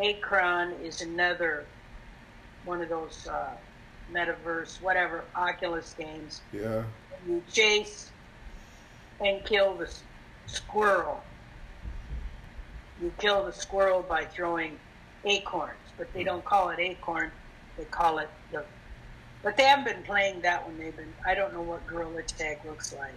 Akron 0.01 0.73
is 0.83 1.01
another 1.01 1.65
one 2.63 2.81
of 2.81 2.89
those 2.89 3.27
uh, 3.27 3.49
metaverse, 4.11 4.81
whatever, 4.81 5.23
Oculus 5.35 5.95
games. 5.97 6.41
Yeah. 6.53 6.83
You 7.27 7.43
chase 7.51 8.11
and 9.19 9.43
kill 9.43 9.75
the 9.75 9.91
squirrel. 10.45 11.23
You 13.01 13.11
kill 13.19 13.45
the 13.45 13.53
squirrel 13.53 14.03
by 14.07 14.25
throwing 14.25 14.79
acorns, 15.25 15.77
but 15.97 16.11
they 16.13 16.23
don't 16.23 16.45
call 16.45 16.69
it 16.69 16.79
acorn. 16.79 17.31
They 17.77 17.85
call 17.85 18.19
it 18.19 18.29
the. 18.51 18.63
But 19.47 19.55
they 19.55 19.63
haven't 19.63 19.85
been 19.85 20.03
playing 20.03 20.41
that 20.41 20.65
one. 20.65 20.77
They've 20.77 20.93
been. 20.93 21.13
I 21.25 21.33
don't 21.33 21.53
know 21.53 21.61
what 21.61 21.87
Gorilla 21.87 22.21
Tag 22.23 22.59
looks 22.65 22.93
like. 22.93 23.13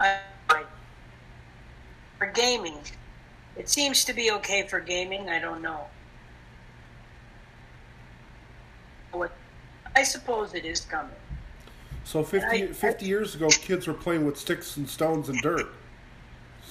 I, 0.00 0.20
I 0.48 0.62
for 2.16 2.28
gaming, 2.28 2.78
it 3.54 3.68
seems 3.68 4.06
to 4.06 4.14
be 4.14 4.30
okay 4.30 4.66
for 4.66 4.80
gaming. 4.80 5.28
I 5.28 5.38
don't 5.38 5.60
know. 5.60 5.84
What 9.12 9.32
I 9.94 10.02
suppose 10.02 10.54
it 10.54 10.64
is 10.64 10.80
coming. 10.80 11.12
So 12.04 12.24
50, 12.24 12.46
I- 12.46 12.66
50 12.68 13.04
years 13.04 13.34
ago, 13.34 13.48
kids 13.48 13.86
were 13.86 13.92
playing 13.92 14.24
with 14.24 14.38
sticks 14.38 14.78
and 14.78 14.88
stones 14.88 15.28
and 15.28 15.38
dirt, 15.42 15.66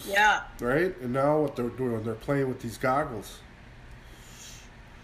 Yeah, 0.03 0.41
right? 0.59 0.99
And 0.99 1.13
now 1.13 1.41
what 1.41 1.55
they're 1.55 1.69
doing, 1.69 2.03
they're 2.03 2.15
playing 2.15 2.47
with 2.47 2.61
these 2.61 2.79
goggles. 2.79 3.37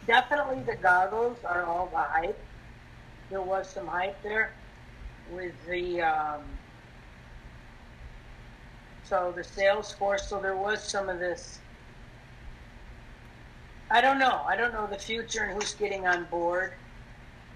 definitely 0.07 0.63
the 0.63 0.75
goggles 0.75 1.37
are 1.45 1.65
all 1.65 1.85
the 1.93 1.99
hype. 1.99 2.39
There 3.33 3.41
was 3.41 3.67
some 3.67 3.87
hype 3.87 4.21
there 4.21 4.51
with 5.31 5.53
the 5.67 6.03
um, 6.03 6.41
so 9.03 9.33
the 9.35 9.43
sales 9.43 9.91
force. 9.91 10.27
So 10.27 10.39
there 10.39 10.55
was 10.55 10.83
some 10.83 11.09
of 11.09 11.17
this. 11.17 11.57
I 13.89 14.01
don't 14.01 14.19
know. 14.19 14.41
I 14.45 14.55
don't 14.55 14.71
know 14.71 14.85
the 14.85 14.99
future 14.99 15.45
and 15.45 15.53
who's 15.59 15.73
getting 15.73 16.05
on 16.05 16.25
board. 16.25 16.73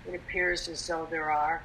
It 0.08 0.16
appears 0.16 0.68
as 0.68 0.88
though 0.88 1.08
there 1.12 1.30
are. 1.30 1.62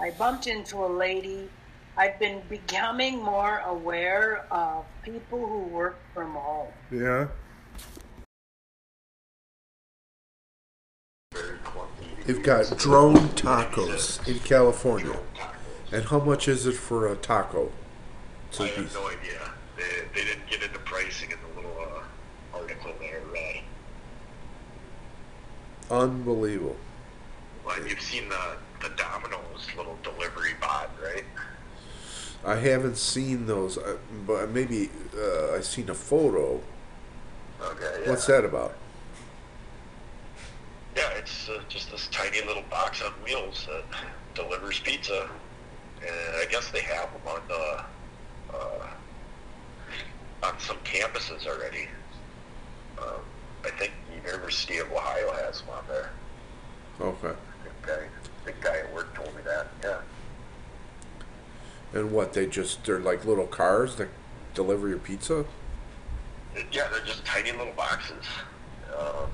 I 0.00 0.12
bumped 0.12 0.46
into 0.46 0.84
a 0.84 0.86
lady. 0.86 1.48
I've 1.96 2.20
been 2.20 2.42
becoming 2.48 3.20
more 3.20 3.58
aware 3.66 4.44
of 4.52 4.84
people 5.02 5.44
who 5.44 5.62
work 5.62 5.98
from 6.14 6.34
home. 6.34 6.68
Yeah. 6.92 7.26
They've 12.28 12.42
got 12.42 12.76
drone 12.76 13.30
tacos 13.30 14.28
in 14.28 14.38
California. 14.40 15.18
And 15.90 16.04
how 16.04 16.18
much 16.18 16.46
is 16.46 16.66
it 16.66 16.74
for 16.74 17.10
a 17.10 17.16
taco? 17.16 17.72
I 18.60 18.66
have 18.66 18.92
no 18.92 19.08
idea. 19.08 19.50
They, 19.78 19.82
they 20.14 20.26
didn't 20.26 20.46
get 20.46 20.62
into 20.62 20.78
pricing 20.80 21.30
in 21.30 21.38
the 21.40 21.56
little 21.62 21.80
uh, 21.80 22.58
article 22.58 22.92
there, 23.00 23.22
right? 23.32 23.62
Unbelievable. 25.90 26.76
Well, 27.64 27.88
you've 27.88 28.02
seen 28.02 28.28
the, 28.28 28.56
the 28.82 28.94
Domino's 28.94 29.66
little 29.74 29.96
delivery 30.02 30.52
bot, 30.60 30.90
right? 31.02 31.24
I 32.44 32.56
haven't 32.56 32.98
seen 32.98 33.46
those, 33.46 33.78
uh, 33.78 33.96
but 34.26 34.50
maybe 34.50 34.90
uh, 35.16 35.54
I've 35.54 35.64
seen 35.64 35.88
a 35.88 35.94
photo. 35.94 36.60
Okay. 37.62 38.02
Yeah. 38.02 38.10
What's 38.10 38.26
that 38.26 38.44
about? 38.44 38.74
It's 41.28 41.48
uh, 41.48 41.60
just 41.68 41.90
this 41.90 42.08
tiny 42.08 42.40
little 42.46 42.62
box 42.70 43.02
on 43.02 43.12
wheels 43.22 43.66
that 43.66 43.84
delivers 44.34 44.80
pizza, 44.80 45.28
and 46.00 46.36
I 46.36 46.46
guess 46.50 46.70
they 46.70 46.80
have 46.80 47.12
them 47.12 47.20
on 47.26 47.40
the 47.48 48.56
uh, 48.56 48.86
on 50.42 50.58
some 50.58 50.78
campuses 50.84 51.46
already. 51.46 51.88
Um, 52.98 53.20
I 53.64 53.70
think 53.70 53.92
the 54.08 54.16
University 54.26 54.78
of 54.78 54.90
Ohio 54.90 55.30
has 55.32 55.60
them 55.60 55.70
on 55.70 55.84
there. 55.88 56.10
Okay. 57.00 57.38
The 57.64 57.86
guy, 57.86 57.98
the 58.44 58.52
guy 58.60 58.78
at 58.78 58.94
work 58.94 59.14
told 59.14 59.34
me 59.36 59.42
that. 59.44 59.68
Yeah. 59.84 60.00
And 61.92 62.12
what, 62.12 62.32
they 62.32 62.46
just, 62.46 62.84
they're 62.84 63.00
like 63.00 63.24
little 63.24 63.46
cars 63.46 63.96
that 63.96 64.08
deliver 64.54 64.88
your 64.88 64.98
pizza? 64.98 65.44
Yeah, 66.72 66.88
they're 66.88 67.04
just 67.04 67.24
tiny 67.24 67.52
little 67.52 67.72
boxes. 67.74 68.24
Um, 68.98 69.30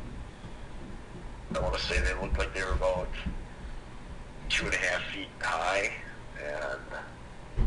I 1.57 1.61
want 1.61 1.75
to 1.75 1.81
say 1.81 2.01
they 2.01 2.15
looked 2.21 2.37
like 2.39 2.53
they 2.53 2.65
were 2.65 2.73
about 2.73 3.09
two 4.49 4.65
and 4.65 4.75
a 4.75 4.79
half 4.79 5.03
feet 5.13 5.29
high 5.41 5.91
and 6.43 6.81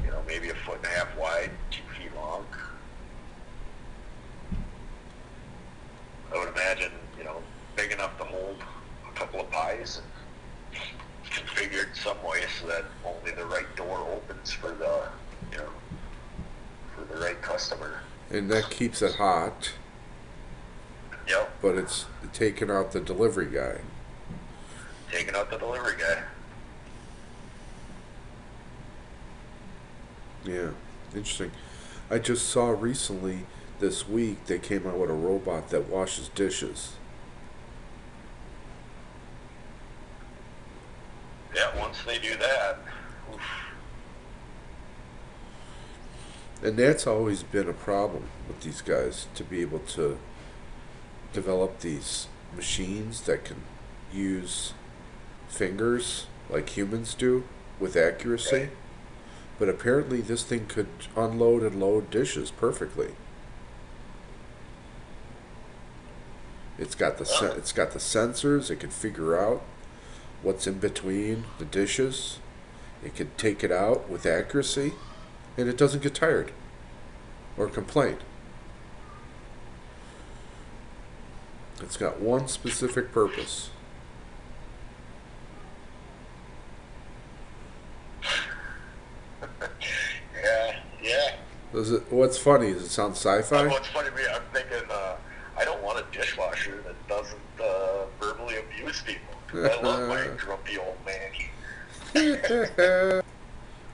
you 0.03 0.11
know 0.11 0.21
maybe 0.27 0.49
a 0.49 0.55
foot 0.55 0.77
and 0.77 0.85
a 0.85 0.89
half 0.89 1.17
wide, 1.17 1.51
two 1.71 1.81
feet 1.97 2.13
long. 2.15 2.45
I 6.33 6.37
would 6.37 6.49
imagine 6.49 6.91
you 7.17 7.23
know 7.23 7.41
big 7.75 7.91
enough 7.91 8.17
to 8.17 8.25
hold 8.25 8.57
a 9.09 9.17
couple 9.17 9.39
of 9.39 9.49
pies 9.51 10.01
and 10.73 10.81
configured 11.31 11.95
some 11.95 12.21
way 12.23 12.43
so 12.59 12.67
that 12.67 12.83
only 13.05 13.31
the 13.31 13.45
right 13.45 13.73
door 13.75 13.99
opens 14.11 14.51
for 14.51 14.71
the 14.71 15.03
you 15.51 15.59
know 15.59 15.69
for 16.95 17.13
the 17.13 17.19
right 17.21 17.41
customer. 17.41 18.01
And 18.29 18.51
that 18.51 18.69
keeps 18.69 19.01
it 19.01 19.15
hot 19.15 19.71
but 21.61 21.75
it's 21.75 22.05
taking 22.33 22.69
out 22.69 22.91
the 22.91 22.99
delivery 22.99 23.47
guy. 23.47 23.79
taking 25.11 25.35
out 25.35 25.49
the 25.49 25.57
delivery 25.57 25.95
guy. 25.97 26.23
Yeah, 30.45 30.69
interesting. 31.13 31.51
I 32.09 32.19
just 32.19 32.47
saw 32.47 32.69
recently 32.69 33.45
this 33.79 34.07
week 34.07 34.45
they 34.45 34.59
came 34.59 34.87
out 34.87 34.97
with 34.97 35.09
a 35.09 35.13
robot 35.13 35.69
that 35.69 35.89
washes 35.89 36.29
dishes. 36.29 36.93
Yeah, 41.55 41.77
once 41.77 42.03
they 42.03 42.19
do 42.19 42.37
that, 42.37 42.79
oof, 43.33 43.41
And 46.63 46.77
that's 46.77 47.07
always 47.07 47.43
been 47.43 47.67
a 47.67 47.73
problem 47.73 48.23
with 48.47 48.61
these 48.61 48.81
guys 48.81 49.27
to 49.35 49.43
be 49.43 49.61
able 49.61 49.79
to 49.79 50.17
develop 51.37 51.81
these 51.81 52.25
machines 52.55 53.21
that 53.21 53.45
can 53.45 53.61
use 54.11 54.73
fingers 55.47 56.25
like 56.49 56.75
humans 56.75 57.13
do 57.13 57.43
with 57.79 57.95
accuracy. 57.95 58.69
But 59.59 59.69
apparently 59.69 60.19
this 60.19 60.41
thing 60.41 60.65
could 60.65 60.87
unload 61.15 61.61
and 61.61 61.79
load 61.79 62.09
dishes 62.09 62.49
perfectly. 62.49 63.11
It's 66.79 66.95
got 66.95 67.19
the 67.19 67.25
sen- 67.25 67.55
it's 67.55 67.71
got 67.71 67.91
the 67.91 67.99
sensors. 67.99 68.71
It 68.71 68.79
can 68.79 68.89
figure 68.89 69.37
out 69.37 69.61
what's 70.41 70.65
in 70.65 70.79
between 70.79 71.43
the 71.59 71.65
dishes. 71.65 72.39
It 73.05 73.13
can 73.13 73.29
take 73.37 73.63
it 73.63 73.71
out 73.71 74.09
with 74.09 74.25
accuracy, 74.25 74.93
and 75.55 75.69
it 75.69 75.77
doesn't 75.77 76.01
get 76.01 76.15
tired 76.15 76.51
or 77.57 77.67
complain. 77.67 78.17
It's 81.81 81.97
got 81.97 82.19
one 82.19 82.47
specific 82.47 83.11
purpose. 83.11 83.69
yeah, 90.43 90.79
yeah. 91.01 91.35
Does 91.73 91.91
it? 91.91 92.11
What's 92.11 92.37
funny 92.37 92.67
is 92.69 92.81
it 92.83 92.89
sounds 92.89 93.17
sci-fi. 93.17 93.67
What's 93.67 93.87
funny 93.89 94.09
me, 94.11 94.23
I'm 94.33 94.41
thinking, 94.53 94.89
uh, 94.89 95.15
I 95.57 95.65
don't 95.65 95.81
want 95.83 95.99
a 95.99 96.05
dishwasher 96.17 96.83
that 96.85 97.07
doesn't 97.07 97.39
uh, 97.61 98.05
verbally 98.19 98.55
abuse 98.57 99.01
people. 99.01 99.35
I 99.53 99.81
love 99.81 100.07
my 100.09 100.27
grumpy 100.37 100.77
old 100.77 100.97
man. 101.05 101.31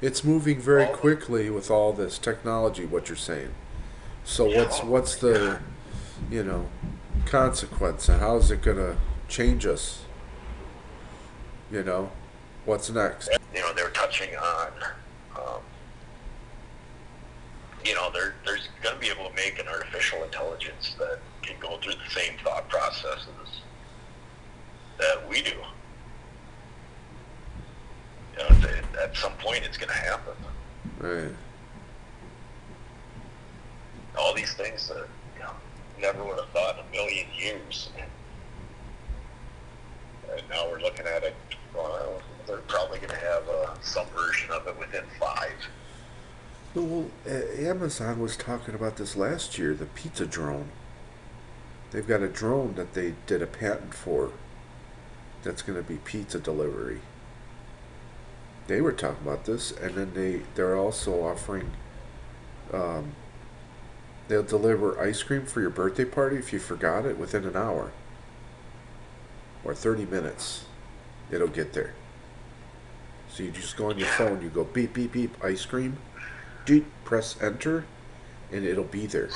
it's 0.01 0.23
moving 0.23 0.59
very 0.59 0.85
All 0.85 0.93
quickly 0.93 1.49
with 1.49 1.69
all 1.69 1.91
this 1.93 2.17
technology. 2.17 2.85
What 2.85 3.09
you're 3.09 3.15
saying. 3.15 3.53
So 4.23 4.45
what's 4.45 4.79
Yeah. 4.79 4.85
what's 4.85 5.15
the, 5.17 5.59
you 6.31 6.43
know, 6.43 6.67
consequence 7.37 8.07
and 8.09 8.19
how 8.19 8.35
is 8.37 8.51
it 8.51 8.61
gonna 8.61 8.95
change 9.27 9.65
us? 9.65 10.05
You 11.71 11.81
know, 11.81 12.11
what's 12.65 12.91
next? 12.91 13.27
You 13.55 13.61
know, 13.61 13.73
they're 13.73 13.89
touching 13.89 14.35
on, 14.35 14.67
um, 15.35 15.61
you 17.83 17.95
know, 17.95 18.11
they're, 18.13 18.35
there's 18.45 18.67
going 18.83 18.93
to 18.93 19.01
be 19.01 19.07
able 19.09 19.27
to 19.27 19.35
make 19.35 19.57
an 19.57 19.67
artificial 19.67 20.23
intelligence 20.23 20.93
that 20.99 21.17
can 21.41 21.55
go 21.59 21.77
through 21.79 21.93
the 21.93 22.11
same 22.11 22.33
thought 22.43 22.69
processes 22.69 23.61
that 24.99 25.27
we 25.27 25.41
do. 25.41 25.55
You 28.37 28.37
know, 28.37 28.67
at- 28.67 28.95
at 29.09 29.17
some 29.17 29.33
point 29.39 29.63
it's 29.65 29.77
going 29.77 29.89
to 29.89 29.95
happen. 29.95 30.33
Right. 30.99 31.33
all 34.19 34.35
these 34.35 34.53
things 34.53 34.87
that 34.89 35.07
you 35.35 35.41
know, 35.41 35.50
never 36.00 36.24
would 36.24 36.40
have 36.40 36.50
thought 36.50 36.79
in 36.79 36.86
a 36.86 36.92
million 36.92 37.27
years. 37.38 37.90
And 40.32 40.42
now 40.50 40.70
we're 40.70 40.79
looking 40.79 41.06
at 41.06 41.24
it. 41.24 41.36
Well, 41.75 42.22
they're 42.48 42.58
probably 42.58 42.98
going 43.00 43.10
to 43.10 43.16
have 43.16 43.48
uh, 43.48 43.82
some 43.82 44.08
version 44.16 44.51
of 44.51 44.68
it 44.68 44.77
within 44.77 45.03
five. 45.20 45.53
Well, 46.75 47.06
Amazon 47.27 48.20
was 48.20 48.36
talking 48.36 48.74
about 48.74 48.98
this 48.98 49.16
last 49.16 49.58
year. 49.58 49.74
The 49.74 49.86
pizza 49.86 50.25
drone. 50.25 50.70
They've 51.92 52.08
got 52.08 52.24
a 52.24 52.27
drone 52.27 52.74
that 52.75 52.94
they 52.94 53.14
did 53.27 53.42
a 53.44 53.48
patent 53.48 53.94
for. 53.94 54.32
That's 55.44 55.62
going 55.62 55.82
to 55.82 55.88
be 55.88 55.98
pizza 55.98 56.40
delivery. 56.40 57.01
They 58.68 58.82
were 58.82 58.94
talking 58.94 59.27
about 59.27 59.46
this, 59.46 59.72
and 59.72 59.94
then 59.94 60.14
they 60.14 60.42
they're 60.56 60.75
also 60.75 61.22
offering. 61.24 61.72
Um, 62.72 63.14
they'll 64.27 64.44
deliver 64.44 65.00
ice 65.00 65.24
cream 65.24 65.46
for 65.46 65.62
your 65.62 65.70
birthday 65.70 66.05
party 66.05 66.38
if 66.38 66.53
you 66.53 66.59
forgot 66.59 67.05
it 67.05 67.18
within 67.18 67.46
an 67.46 67.55
hour. 67.55 67.92
Or 69.64 69.74
thirty 69.74 70.05
minutes, 70.05 70.66
it'll 71.31 71.48
get 71.48 71.74
there. 71.74 71.94
So 73.29 73.44
you 73.44 73.51
just 73.51 73.77
go 73.77 73.90
on 73.90 73.98
your 73.98 74.07
phone, 74.09 74.42
you 74.42 74.50
go 74.50 74.64
beep 74.64 74.94
beep 74.94 75.14
beep 75.14 75.44
ice 75.44 75.66
cream, 75.66 75.98
deep 76.66 76.86
press 77.03 77.42
enter, 77.42 77.86
and 78.51 78.66
it'll 78.66 78.83
be 78.83 79.07
there. 79.07 79.29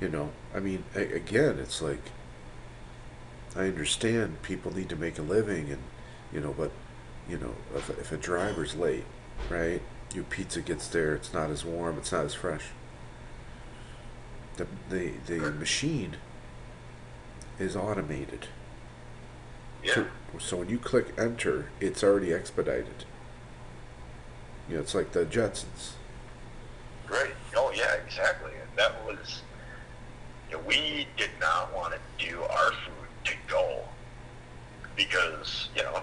You 0.00 0.08
know, 0.08 0.30
I 0.54 0.60
mean, 0.60 0.84
again, 0.94 1.58
it's 1.58 1.82
like 1.82 2.10
I 3.54 3.62
understand 3.64 4.42
people 4.42 4.74
need 4.74 4.88
to 4.88 4.96
make 4.96 5.18
a 5.18 5.22
living, 5.22 5.70
and 5.70 5.82
you 6.32 6.40
know, 6.40 6.54
but 6.56 6.70
you 7.28 7.38
know, 7.38 7.54
if, 7.76 7.90
if 7.90 8.12
a 8.12 8.16
driver's 8.16 8.74
late, 8.74 9.04
right? 9.50 9.82
Your 10.14 10.24
pizza 10.24 10.60
gets 10.60 10.88
there, 10.88 11.14
it's 11.14 11.32
not 11.32 11.50
as 11.50 11.64
warm, 11.64 11.98
it's 11.98 12.12
not 12.12 12.24
as 12.24 12.34
fresh. 12.34 12.66
The 14.56 14.66
the 14.88 15.12
the 15.26 15.38
machine 15.52 16.16
is 17.58 17.76
automated. 17.76 18.46
Yeah. 19.84 19.94
So, 19.94 20.06
so 20.38 20.56
when 20.58 20.68
you 20.68 20.78
click 20.78 21.14
enter, 21.18 21.70
it's 21.80 22.02
already 22.02 22.32
expedited. 22.32 23.04
You 24.68 24.74
know, 24.74 24.80
it's 24.80 24.94
like 24.94 25.12
the 25.12 25.24
Jetsons. 25.24 25.92
Right. 27.08 27.34
Oh, 27.56 27.72
yeah, 27.74 27.94
exactly. 27.94 28.52
And 28.52 28.68
that 28.76 29.04
was, 29.06 29.42
you 30.50 30.56
know, 30.56 30.62
we 30.66 31.06
did 31.16 31.30
not 31.40 31.74
want 31.74 31.94
to 31.94 32.26
do 32.26 32.42
our 32.42 32.72
food 32.72 33.08
to 33.24 33.34
go 33.46 33.84
because, 34.94 35.68
you 35.74 35.82
know, 35.82 36.02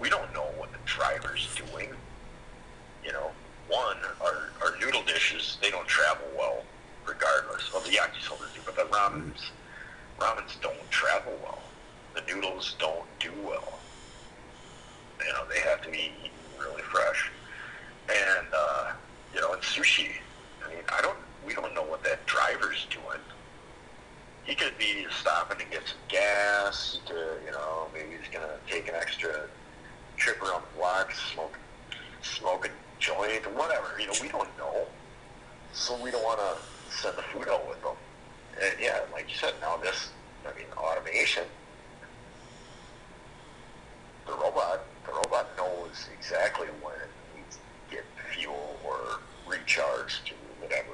we 0.00 0.10
don't 0.10 0.32
know 0.34 0.46
what 0.56 0.72
the 0.72 0.78
driver's 0.84 1.54
doing. 1.54 1.90
One, 3.74 3.96
our, 4.20 4.76
noodle 4.80 5.02
dishes, 5.02 5.58
they 5.60 5.70
don't 5.70 5.88
travel 5.88 6.26
well 6.38 6.62
regardless. 7.06 7.72
Well, 7.72 7.82
the 7.82 7.90
yakisoba 7.90 8.52
do, 8.54 8.60
but 8.64 8.76
the 8.76 8.82
ramens, 8.82 9.50
ramens 10.20 10.60
don't 10.60 10.90
travel 10.90 11.36
well. 11.42 11.58
The 12.14 12.22
noodles 12.32 12.76
don't 12.78 13.06
do 13.18 13.32
well. 13.44 13.80
You 15.26 15.32
know, 15.32 15.44
they 15.52 15.60
have 15.60 15.82
to 15.82 15.90
be 15.90 16.12
eaten 16.22 16.30
really 16.60 16.82
fresh. 16.82 17.30
And, 18.08 18.46
uh, 18.56 18.92
you 19.34 19.40
know, 19.40 19.52
and 19.54 19.62
sushi, 19.62 20.10
I 20.64 20.68
mean, 20.68 20.84
I 20.92 21.00
don't, 21.00 21.18
we 21.46 21.54
don't 21.54 21.74
know 21.74 21.84
what 21.84 22.04
that 22.04 22.24
driver's 22.26 22.86
doing. 22.90 23.20
He 24.44 24.54
could 24.54 24.76
be 24.78 25.06
stopping 25.10 25.58
to 25.58 25.64
get 25.64 25.88
some 25.88 25.98
gas, 26.08 26.98
to, 27.06 27.14
you 27.44 27.50
know, 27.50 27.88
maybe 27.92 28.10
he's 28.20 28.30
to 28.32 28.58
take 28.68 28.88
an 28.88 28.94
extra 28.94 29.48
trip 30.16 30.40
around 30.42 30.62
the 30.62 30.78
block, 30.78 31.12
smoke, 31.12 31.58
a 32.66 32.83
joint, 32.98 33.46
or 33.46 33.50
whatever. 33.50 33.94
You 33.98 34.06
know, 34.06 34.14
we 34.20 34.28
don't 34.28 34.48
know. 34.58 34.86
So 35.72 36.00
we 36.02 36.10
don't 36.10 36.22
want 36.22 36.38
to 36.38 36.94
send 36.94 37.16
the 37.16 37.22
food 37.22 37.48
out 37.48 37.68
with 37.68 37.82
them. 37.82 37.96
And 38.62 38.74
yeah, 38.80 39.00
like 39.12 39.28
you 39.28 39.36
said, 39.36 39.54
now 39.60 39.76
this, 39.76 40.10
I 40.46 40.56
mean, 40.56 40.66
automation, 40.76 41.44
the 44.26 44.32
robot, 44.32 44.84
the 45.06 45.12
robot 45.12 45.48
knows 45.56 46.08
exactly 46.16 46.68
when 46.80 46.94
it 46.94 47.10
needs 47.36 47.56
to 47.56 47.96
get 47.96 48.04
fuel 48.32 48.78
or 48.84 49.20
recharge 49.46 50.22
to 50.26 50.34
whatever. 50.60 50.88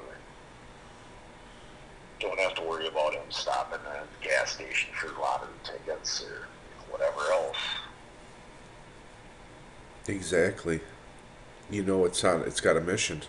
Don't 2.19 2.39
have 2.39 2.55
to 2.55 2.61
worry 2.61 2.87
about 2.87 3.13
him 3.13 3.23
stopping 3.29 3.79
at 3.95 4.07
the 4.19 4.27
gas 4.27 4.51
station 4.51 4.89
for 4.93 5.09
lottery 5.19 5.49
tickets 5.63 6.23
or 6.23 6.47
whatever 6.89 7.31
else. 7.31 7.57
Exactly. 10.07 10.81
You 11.71 11.83
know, 11.83 12.05
it's 12.05 12.23
on. 12.23 12.41
It's 12.43 12.61
got 12.61 12.77
a 12.77 12.81
mission, 12.81 13.21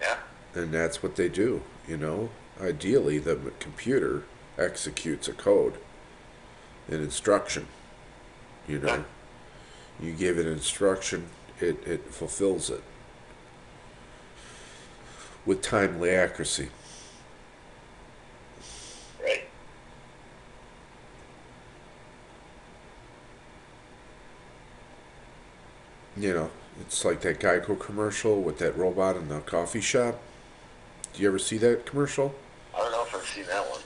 Yeah, 0.00 0.16
and 0.54 0.72
that's 0.72 1.02
what 1.02 1.16
they 1.16 1.28
do. 1.28 1.62
You 1.88 1.96
know, 1.96 2.30
ideally, 2.60 3.18
the 3.18 3.36
computer 3.60 4.24
executes 4.58 5.28
a 5.28 5.32
code, 5.32 5.74
an 6.88 7.02
instruction. 7.02 7.66
You 8.68 8.80
know, 8.80 9.04
you 10.00 10.14
give 10.14 10.38
it 10.38 10.46
instruction, 10.46 11.28
it 11.60 11.86
it 11.86 12.12
fulfills 12.12 12.70
it 12.70 12.82
with 15.46 15.62
timely 15.62 16.10
accuracy. 16.10 16.68
right. 19.22 19.44
You 26.16 26.32
know, 26.32 26.50
it's 26.80 27.04
like 27.04 27.20
that 27.22 27.40
Geico 27.40 27.78
commercial 27.78 28.42
with 28.42 28.58
that 28.58 28.76
robot 28.76 29.16
in 29.16 29.28
the 29.28 29.40
coffee 29.40 29.80
shop. 29.80 30.18
Do 31.12 31.22
you 31.22 31.28
ever 31.28 31.38
see 31.38 31.58
that 31.58 31.86
commercial? 31.86 32.34
I 32.74 32.78
don't 32.80 32.92
know 32.92 33.02
if 33.04 33.14
I've 33.14 33.26
seen 33.26 33.46
that 33.46 33.64
one. 33.70 33.80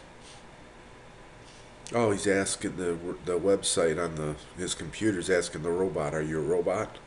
Oh, 1.92 2.10
he's 2.12 2.26
asking 2.26 2.76
the 2.76 2.96
the 3.24 3.38
website 3.38 4.02
on 4.02 4.14
the 4.14 4.36
his 4.56 4.74
computer's 4.74 5.28
asking 5.28 5.62
the 5.62 5.70
robot, 5.70 6.14
"Are 6.14 6.22
you 6.22 6.38
a 6.38 6.42
robot?" 6.42 6.98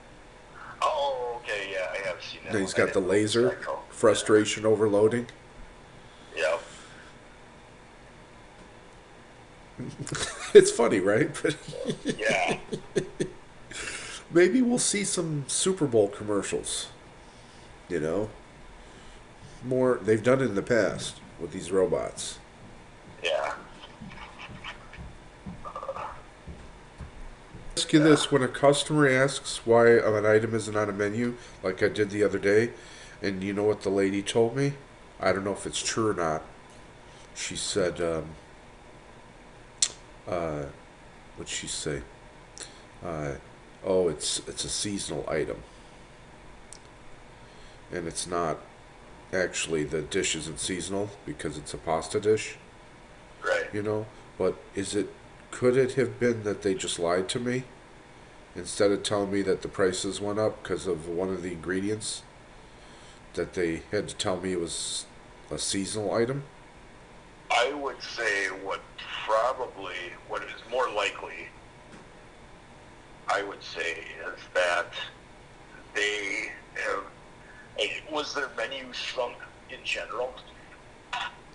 Oh, 0.81 1.39
okay, 1.41 1.69
yeah, 1.71 1.89
I 1.93 2.07
have 2.07 2.21
seen 2.21 2.41
that. 2.43 2.51
And 2.53 2.59
he's 2.61 2.73
one. 2.73 2.87
Got 2.87 2.93
the 2.93 2.99
didn't 3.01 3.07
know 3.07 3.13
it 3.15 3.23
was 3.23 3.35
laser, 3.35 3.57
frustration 3.89 4.65
overloading. 4.65 5.27
Yeah. 6.35 6.57
It's 10.53 10.69
funny, 10.69 10.99
right? 10.99 11.29
Yeah. 12.05 12.57
Maybe 14.33 14.61
we'll 14.61 14.79
see 14.79 15.03
some 15.03 15.45
Super 15.47 15.85
Bowl 15.85 16.09
commercials. 16.09 16.87
You 17.89 17.99
know, 17.99 18.29
more 19.63 19.99
they've 20.01 20.23
done 20.23 20.41
it 20.41 20.45
in 20.45 20.55
the 20.55 20.61
past 20.61 21.19
with 21.39 21.51
these 21.51 21.71
robots. 21.71 22.39
yeah. 23.23 23.53
Ask 27.75 27.91
you 27.91 27.99
this: 27.99 28.31
when 28.31 28.43
a 28.43 28.47
customer 28.47 29.07
asks 29.07 29.65
why 29.65 29.89
an 29.89 30.25
item 30.25 30.53
isn't 30.53 30.75
on 30.75 30.89
a 30.89 30.93
menu, 30.93 31.35
like 31.61 31.81
I 31.81 31.89
did 31.89 32.09
the 32.09 32.23
other 32.23 32.39
day, 32.39 32.71
and 33.21 33.43
you 33.43 33.53
know 33.53 33.63
what 33.63 33.81
the 33.81 33.89
lady 33.89 34.21
told 34.21 34.55
me? 34.55 34.73
I 35.19 35.31
don't 35.33 35.43
know 35.43 35.53
if 35.53 35.65
it's 35.65 35.81
true 35.81 36.09
or 36.09 36.13
not. 36.13 36.43
She 37.35 37.55
said, 37.55 37.99
um, 37.99 38.25
uh, 40.27 40.65
what'd 41.35 41.49
she 41.49 41.67
say? 41.67 42.01
Uh, 43.03 43.31
oh, 43.85 44.07
it's 44.09 44.39
it's 44.47 44.63
a 44.63 44.69
seasonal 44.69 45.25
item, 45.29 45.57
and 47.91 48.07
it's 48.07 48.27
not 48.27 48.59
actually 49.31 49.83
the 49.83 50.01
dish 50.01 50.35
isn't 50.35 50.59
seasonal 50.59 51.09
because 51.25 51.57
it's 51.57 51.73
a 51.73 51.77
pasta 51.77 52.19
dish 52.19 52.55
Right. 53.43 53.65
you 53.73 53.81
know? 53.81 54.05
But 54.37 54.55
is 54.75 54.95
it 54.95 55.09
could 55.51 55.77
it 55.77 55.93
have 55.93 56.19
been 56.19 56.43
that 56.43 56.61
they 56.61 56.73
just 56.73 56.99
lied 56.99 57.29
to 57.29 57.39
me 57.39 57.63
instead 58.55 58.91
of 58.91 59.03
telling 59.03 59.31
me 59.31 59.41
that 59.43 59.61
the 59.61 59.67
prices 59.67 60.21
went 60.21 60.39
up 60.39 60.61
because 60.63 60.87
of 60.87 61.07
one 61.07 61.29
of 61.29 61.41
the 61.43 61.51
ingredients? 61.51 62.23
That 63.33 63.53
they 63.53 63.81
had 63.91 64.07
to 64.09 64.15
tell 64.15 64.37
me 64.39 64.53
it 64.53 64.59
was 64.59 65.05
a 65.51 65.57
seasonal 65.57 66.13
item? 66.13 66.43
I 67.51 67.73
would 67.73 68.01
say 68.01 68.47
what 68.63 68.81
probably, 69.25 69.95
what 70.27 70.43
is 70.43 70.51
more 70.71 70.89
likely, 70.91 71.42
I 73.33 73.41
would 73.43 73.63
say, 73.63 73.91
is 74.27 74.39
that 74.53 74.93
they 75.95 76.51
have. 76.75 77.03
Was 78.11 78.35
their 78.35 78.49
menu 78.55 78.85
shrunk 78.93 79.35
in 79.71 79.79
general? 79.83 80.31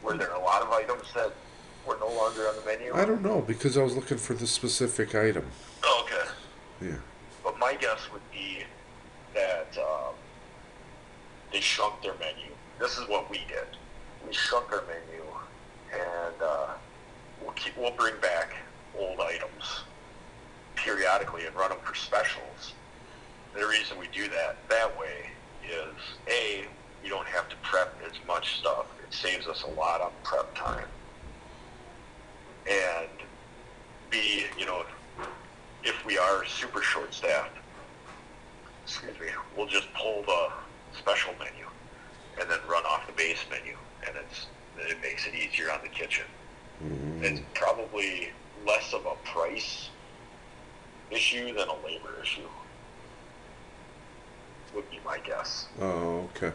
Were 0.02 0.16
there 0.16 0.32
a 0.32 0.40
lot 0.40 0.62
of 0.62 0.70
items 0.72 1.04
that 1.14 1.32
were 1.86 1.96
no 2.00 2.08
longer 2.08 2.48
on 2.48 2.56
the 2.56 2.62
menu? 2.66 2.92
i 2.94 3.04
don't 3.04 3.22
know 3.22 3.40
because 3.40 3.78
i 3.78 3.82
was 3.82 3.94
looking 3.96 4.18
for 4.18 4.34
the 4.34 4.46
specific 4.46 5.14
item 5.14 5.44
Oh, 5.84 6.04
okay. 6.04 6.28
yeah 6.82 6.96
But 7.44 7.58
my 7.58 7.74
guess 7.74 8.00
would 8.12 8.28
be 8.32 8.64
that 9.34 9.68
um, 9.78 10.14
they 11.52 11.60
shrunk 11.60 12.02
their 12.02 12.14
menu. 12.18 12.50
This 12.80 12.98
is 12.98 13.08
what 13.08 13.30
we 13.30 13.38
did. 13.48 13.68
We 14.26 14.34
shrunk 14.34 14.70
our 14.72 14.82
menu, 14.86 15.22
and 15.92 16.42
uh, 16.42 16.66
we'll 17.40 17.52
keep 17.52 17.76
we'll 17.78 17.92
bring 17.92 18.14
back 18.20 18.56
old 18.98 19.20
items 19.20 19.82
periodically 20.84 21.46
and 21.46 21.54
run 21.54 21.70
them 21.70 21.78
for 21.82 21.94
specials. 21.94 22.74
The 23.54 23.66
reason 23.66 23.98
we 23.98 24.08
do 24.12 24.28
that 24.28 24.56
that 24.68 24.98
way 24.98 25.30
is 25.64 25.94
a 26.28 26.64
we 27.02 27.08
don't 27.08 27.26
have 27.26 27.48
to 27.48 27.56
prep 27.62 27.94
as 28.04 28.12
much 28.26 28.58
stuff. 28.58 28.86
It 29.06 29.14
saves 29.14 29.46
us 29.46 29.62
a 29.62 29.70
lot 29.70 30.00
on 30.00 30.10
prep 30.24 30.54
time. 30.54 30.86
And 32.68 33.08
B, 34.10 34.44
you 34.58 34.66
know, 34.66 34.84
if 35.84 36.04
we 36.04 36.18
are 36.18 36.44
super 36.44 36.82
short 36.82 37.14
staffed, 37.14 37.56
excuse 38.84 39.18
me, 39.20 39.26
we'll 39.56 39.66
just 39.66 39.92
pull 39.94 40.22
the 40.22 40.48
special 40.98 41.32
menu 41.38 41.66
and 42.40 42.50
then 42.50 42.58
run 42.68 42.84
off 42.84 43.06
the 43.06 43.12
base 43.12 43.44
menu, 43.50 43.76
and 44.06 44.16
it's 44.16 44.46
it 44.78 45.00
makes 45.02 45.26
it 45.26 45.34
easier 45.34 45.70
on 45.72 45.80
the 45.82 45.88
kitchen. 45.88 46.24
It's 47.20 47.40
probably 47.54 48.30
less 48.66 48.92
of 48.92 49.06
a 49.06 49.14
price 49.28 49.90
issue 51.10 51.46
than 51.54 51.68
a 51.68 51.76
labor 51.84 52.14
issue. 52.22 52.48
Would 54.74 54.90
be 54.90 55.00
my 55.04 55.18
guess. 55.18 55.66
oh 55.80 56.28
okay 56.36 56.52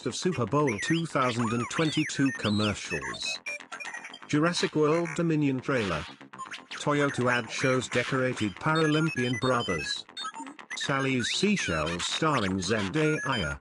List 0.00 0.06
of 0.06 0.16
Super 0.16 0.46
Bowl 0.46 0.78
2022 0.78 2.32
commercials. 2.38 3.38
Jurassic 4.28 4.74
World 4.74 5.10
Dominion 5.14 5.60
trailer. 5.60 6.02
Toyota 6.72 7.30
ad 7.30 7.50
shows 7.50 7.86
decorated 7.86 8.54
Paralympian 8.54 9.38
brothers. 9.40 10.06
Sally's 10.74 11.28
Seashells 11.34 12.02
starring 12.02 12.52
Zendaya. 12.60 13.58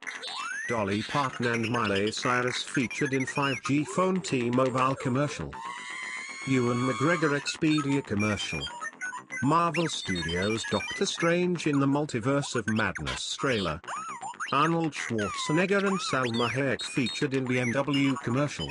Dolly 0.70 1.04
Parton 1.04 1.48
and 1.48 1.70
Miley 1.70 2.10
Cyrus 2.10 2.64
featured 2.64 3.12
in 3.12 3.26
5G 3.26 3.86
phone 3.88 4.22
T-Mobile 4.22 4.96
commercial. 4.96 5.52
Ewan 6.48 6.78
McGregor 6.78 7.38
Expedia 7.38 8.02
commercial. 8.02 8.62
Marvel 9.44 9.90
Studios 9.90 10.64
Doctor 10.72 11.06
Strange 11.06 11.68
in 11.68 11.82
the 11.82 11.86
Multiverse 11.86 12.56
of 12.56 12.70
Madness 12.70 13.36
trailer. 13.36 13.82
Arnold 14.52 14.94
Schwarzenegger 14.94 15.86
and 15.86 16.00
Salma 16.00 16.50
Hayek 16.50 16.82
featured 16.82 17.36
in 17.36 17.48
BMW 17.48 18.16
commercial. 18.24 18.68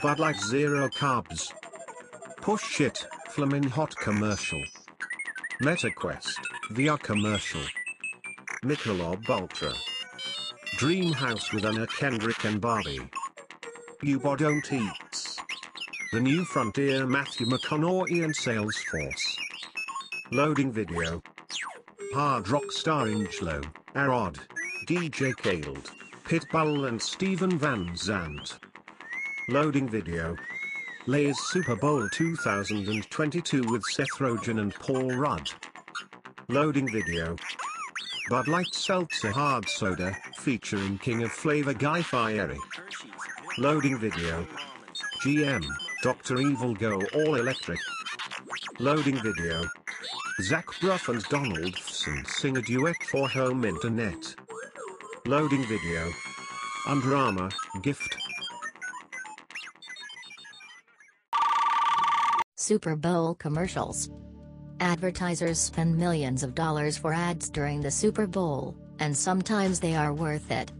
Bud 0.00 0.20
Light 0.20 0.40
Zero 0.40 0.88
Carbs. 0.88 1.52
Push 2.36 2.80
It, 2.82 3.04
Flamin' 3.30 3.64
Hot 3.64 3.96
commercial. 3.96 4.62
MetaQuest, 5.60 6.32
VR 6.70 7.00
commercial. 7.02 7.60
Michelob 8.62 9.28
Ultra. 9.28 9.72
Dream 10.76 11.12
House 11.12 11.52
with 11.52 11.64
Anna 11.64 11.88
Kendrick 11.88 12.44
and 12.44 12.60
Barbie. 12.60 13.00
You 14.00 14.20
Don't 14.20 14.72
Eats. 14.72 15.38
The 16.12 16.20
New 16.20 16.44
Frontier 16.44 17.04
Matthew 17.04 17.48
McConaughey 17.48 18.22
and 18.22 18.32
Salesforce. 18.32 19.38
Loading 20.30 20.70
video. 20.70 21.20
Hard 22.14 22.48
Rock 22.48 22.70
star 22.70 23.08
Angelo, 23.08 23.60
Arod, 23.96 24.38
DJ 24.88 25.36
Khaled, 25.36 25.90
Pitbull 26.24 26.88
and 26.88 27.02
Steven 27.02 27.58
Van 27.58 27.94
Zandt. 27.94 28.58
Loading 29.50 29.86
video. 29.86 30.34
Lay's 31.06 31.38
Super 31.38 31.76
Bowl 31.76 32.08
2022 32.08 33.64
with 33.70 33.84
Seth 33.84 34.16
Rogen 34.18 34.62
and 34.62 34.74
Paul 34.74 35.10
Rudd. 35.10 35.50
Loading 36.48 36.90
video. 36.90 37.36
Bud 38.30 38.48
Light 38.48 38.72
Seltzer 38.74 39.30
Hard 39.30 39.68
Soda, 39.68 40.16
featuring 40.38 40.96
King 40.96 41.22
of 41.22 41.32
Flavor 41.32 41.74
Guy 41.74 42.00
Fieri. 42.00 42.58
Loading 43.58 43.98
video. 43.98 44.46
GM, 45.20 45.66
Dr. 46.02 46.38
Evil 46.38 46.72
Go 46.72 47.02
All 47.12 47.34
Electric. 47.34 47.78
Loading 48.78 49.22
video. 49.22 49.64
Zach 50.40 50.64
Braff 50.80 51.10
and 51.10 51.22
Donald 51.24 51.74
Faison 51.74 52.26
sing 52.26 52.56
a 52.56 52.62
duet 52.62 53.02
for 53.10 53.28
home 53.28 53.64
internet. 53.64 54.34
Loading 55.28 55.62
video. 55.64 56.10
Under 56.86 57.14
Armour, 57.14 57.50
gift. 57.82 58.16
Super 62.56 62.96
Bowl 62.96 63.34
commercials. 63.34 64.08
Advertisers 64.80 65.58
spend 65.58 65.98
millions 65.98 66.42
of 66.42 66.54
dollars 66.54 66.96
for 66.96 67.12
ads 67.12 67.50
during 67.50 67.82
the 67.82 67.90
Super 67.90 68.26
Bowl, 68.26 68.74
and 69.00 69.14
sometimes 69.14 69.80
they 69.80 69.94
are 69.94 70.14
worth 70.14 70.50
it. 70.50 70.72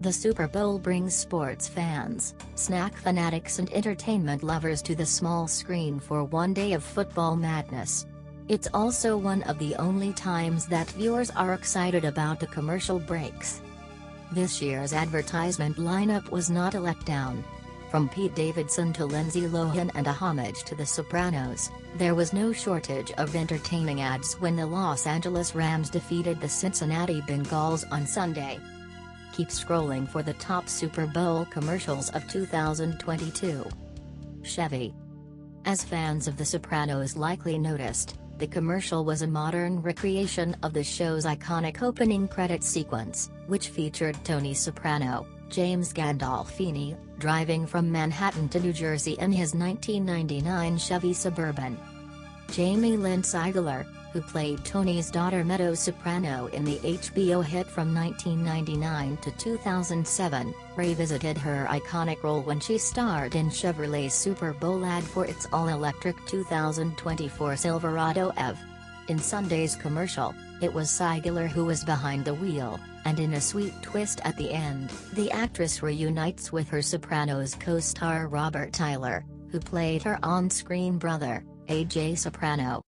The 0.00 0.12
Super 0.12 0.48
Bowl 0.48 0.80
brings 0.80 1.14
sports 1.14 1.68
fans, 1.68 2.34
snack 2.56 2.96
fanatics, 2.96 3.60
and 3.60 3.72
entertainment 3.72 4.42
lovers 4.42 4.82
to 4.82 4.96
the 4.96 5.06
small 5.06 5.46
screen 5.46 6.00
for 6.00 6.24
one 6.24 6.52
day 6.52 6.72
of 6.72 6.82
football 6.82 7.36
madness. 7.36 8.04
It's 8.48 8.66
also 8.74 9.16
one 9.16 9.44
of 9.44 9.60
the 9.60 9.76
only 9.76 10.12
times 10.12 10.66
that 10.66 10.90
viewers 10.90 11.30
are 11.30 11.54
excited 11.54 12.04
about 12.04 12.40
the 12.40 12.48
commercial 12.48 12.98
breaks. 12.98 13.60
This 14.32 14.60
year's 14.60 14.92
advertisement 14.92 15.76
lineup 15.76 16.30
was 16.30 16.50
not 16.50 16.74
a 16.74 16.78
letdown. 16.78 17.44
From 17.90 18.08
Pete 18.08 18.34
Davidson 18.34 18.92
to 18.94 19.06
Lindsay 19.06 19.42
Lohan 19.42 19.90
and 19.94 20.08
a 20.08 20.12
homage 20.12 20.64
to 20.64 20.74
The 20.74 20.84
Sopranos, 20.84 21.70
there 21.96 22.16
was 22.16 22.32
no 22.32 22.52
shortage 22.52 23.12
of 23.12 23.36
entertaining 23.36 24.00
ads 24.00 24.34
when 24.34 24.56
the 24.56 24.66
Los 24.66 25.06
Angeles 25.06 25.54
Rams 25.54 25.90
defeated 25.90 26.40
the 26.40 26.48
Cincinnati 26.48 27.20
Bengals 27.22 27.84
on 27.92 28.04
Sunday. 28.04 28.58
Keep 29.32 29.48
scrolling 29.48 30.08
for 30.08 30.22
the 30.24 30.34
top 30.34 30.68
Super 30.68 31.06
Bowl 31.06 31.44
commercials 31.44 32.10
of 32.10 32.26
2022. 32.28 33.64
Chevy. 34.42 34.92
As 35.64 35.84
fans 35.84 36.26
of 36.26 36.36
The 36.36 36.44
Sopranos 36.44 37.16
likely 37.16 37.58
noticed, 37.58 38.18
The 38.38 38.46
commercial 38.46 39.02
was 39.02 39.22
a 39.22 39.26
modern 39.26 39.80
recreation 39.80 40.54
of 40.62 40.74
the 40.74 40.84
show's 40.84 41.24
iconic 41.24 41.80
opening 41.80 42.28
credit 42.28 42.62
sequence, 42.62 43.30
which 43.46 43.70
featured 43.70 44.22
Tony 44.24 44.52
Soprano, 44.52 45.26
James 45.48 45.90
Gandolfini, 45.90 46.98
driving 47.18 47.66
from 47.66 47.90
Manhattan 47.90 48.50
to 48.50 48.60
New 48.60 48.74
Jersey 48.74 49.16
in 49.20 49.32
his 49.32 49.54
1999 49.54 50.76
Chevy 50.76 51.14
Suburban. 51.14 51.78
Jamie 52.52 52.98
Lynn 52.98 53.22
Sigler, 53.22 53.86
who 54.16 54.22
played 54.22 54.64
Tony's 54.64 55.10
daughter 55.10 55.44
Meadow 55.44 55.74
Soprano 55.74 56.46
in 56.54 56.64
the 56.64 56.78
HBO 56.78 57.44
hit 57.44 57.66
from 57.66 57.94
1999 57.94 59.18
to 59.18 59.30
2007, 59.32 60.54
revisited 60.74 61.36
her 61.36 61.66
iconic 61.68 62.22
role 62.22 62.40
when 62.40 62.58
she 62.58 62.78
starred 62.78 63.34
in 63.34 63.50
Chevrolet's 63.50 64.14
Super 64.14 64.54
Bowl 64.54 64.86
ad 64.86 65.04
for 65.04 65.26
its 65.26 65.46
all-electric 65.52 66.16
2024 66.24 67.56
Silverado 67.56 68.32
EV. 68.38 68.58
In 69.08 69.18
Sunday's 69.18 69.76
commercial, 69.76 70.34
it 70.62 70.72
was 70.72 70.88
Sigler 70.88 71.46
who 71.46 71.66
was 71.66 71.84
behind 71.84 72.24
the 72.24 72.32
wheel, 72.32 72.80
and 73.04 73.20
in 73.20 73.34
a 73.34 73.40
sweet 73.40 73.74
twist 73.82 74.22
at 74.24 74.38
the 74.38 74.50
end, 74.50 74.88
the 75.12 75.30
actress 75.30 75.82
reunites 75.82 76.50
with 76.50 76.70
her 76.70 76.80
Sopranos 76.80 77.54
co-star 77.54 78.28
Robert 78.28 78.72
Iler, 78.80 79.26
who 79.50 79.60
played 79.60 80.02
her 80.04 80.18
on-screen 80.22 80.96
brother, 80.96 81.44
AJ 81.68 82.16
Soprano. 82.16 82.85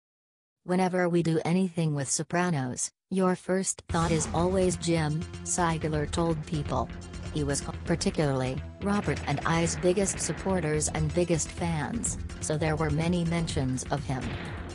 Whenever 0.66 1.08
we 1.08 1.22
do 1.22 1.40
anything 1.44 1.94
with 1.94 2.10
Sopranos, 2.10 2.90
your 3.08 3.36
first 3.36 3.84
thought 3.88 4.10
is 4.10 4.26
always 4.34 4.76
Jim, 4.76 5.20
Sigler 5.44 6.10
told 6.10 6.44
People. 6.44 6.88
He 7.32 7.44
was 7.44 7.62
particularly 7.84 8.60
Robert 8.82 9.20
and 9.28 9.38
I's 9.46 9.76
biggest 9.76 10.18
supporters 10.18 10.88
and 10.88 11.14
biggest 11.14 11.52
fans, 11.52 12.18
so 12.40 12.58
there 12.58 12.74
were 12.74 12.90
many 12.90 13.24
mentions 13.26 13.84
of 13.92 14.02
him. 14.02 14.24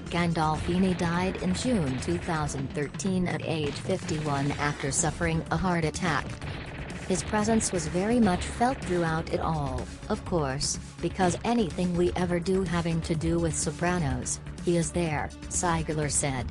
Gandolfini 0.05 0.97
died 0.97 1.35
in 1.43 1.53
June 1.55 1.99
2013 1.99 3.27
at 3.27 3.41
age 3.43 3.73
51 3.73 4.51
after 4.53 4.91
suffering 4.91 5.43
a 5.51 5.57
heart 5.57 5.83
attack. 5.83 6.25
His 7.09 7.21
presence 7.21 7.73
was 7.73 7.87
very 7.87 8.21
much 8.21 8.45
felt 8.45 8.77
throughout 8.77 9.33
it 9.33 9.41
all, 9.41 9.85
of 10.07 10.23
course, 10.23 10.79
because 11.01 11.37
anything 11.43 11.97
we 11.97 12.13
ever 12.15 12.39
do 12.39 12.63
having 12.63 13.01
to 13.01 13.13
do 13.13 13.39
with 13.39 13.53
Sopranos, 13.53 14.39
he 14.63 14.77
is 14.77 14.91
there, 14.91 15.29
Sigler 15.49 16.09
said. 16.09 16.45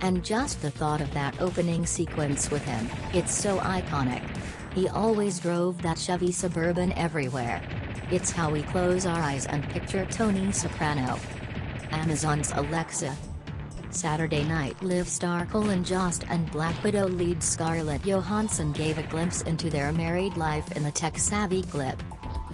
And 0.00 0.24
just 0.24 0.60
the 0.62 0.70
thought 0.70 1.00
of 1.00 1.12
that 1.14 1.40
opening 1.40 1.86
sequence 1.86 2.50
with 2.50 2.64
him, 2.64 2.88
it's 3.14 3.34
so 3.34 3.58
iconic. 3.58 4.22
He 4.74 4.88
always 4.88 5.40
drove 5.40 5.80
that 5.82 5.98
Chevy 5.98 6.32
Suburban 6.32 6.92
everywhere. 6.92 7.62
It's 8.10 8.30
how 8.30 8.50
we 8.50 8.62
close 8.62 9.06
our 9.06 9.18
eyes 9.18 9.46
and 9.46 9.68
picture 9.70 10.06
Tony 10.06 10.52
Soprano. 10.52 11.18
Amazon's 11.92 12.52
Alexa. 12.52 13.16
Saturday 13.90 14.44
Night 14.44 14.80
Live 14.82 15.08
star 15.08 15.46
Colin 15.46 15.82
Jost 15.82 16.24
and 16.28 16.50
Black 16.52 16.84
Widow 16.84 17.08
lead 17.08 17.42
Scarlett 17.42 18.04
Johansson 18.04 18.72
gave 18.72 18.98
a 18.98 19.02
glimpse 19.04 19.40
into 19.42 19.70
their 19.70 19.92
married 19.92 20.36
life 20.36 20.70
in 20.76 20.82
the 20.82 20.90
tech-savvy 20.90 21.62
clip. 21.62 22.02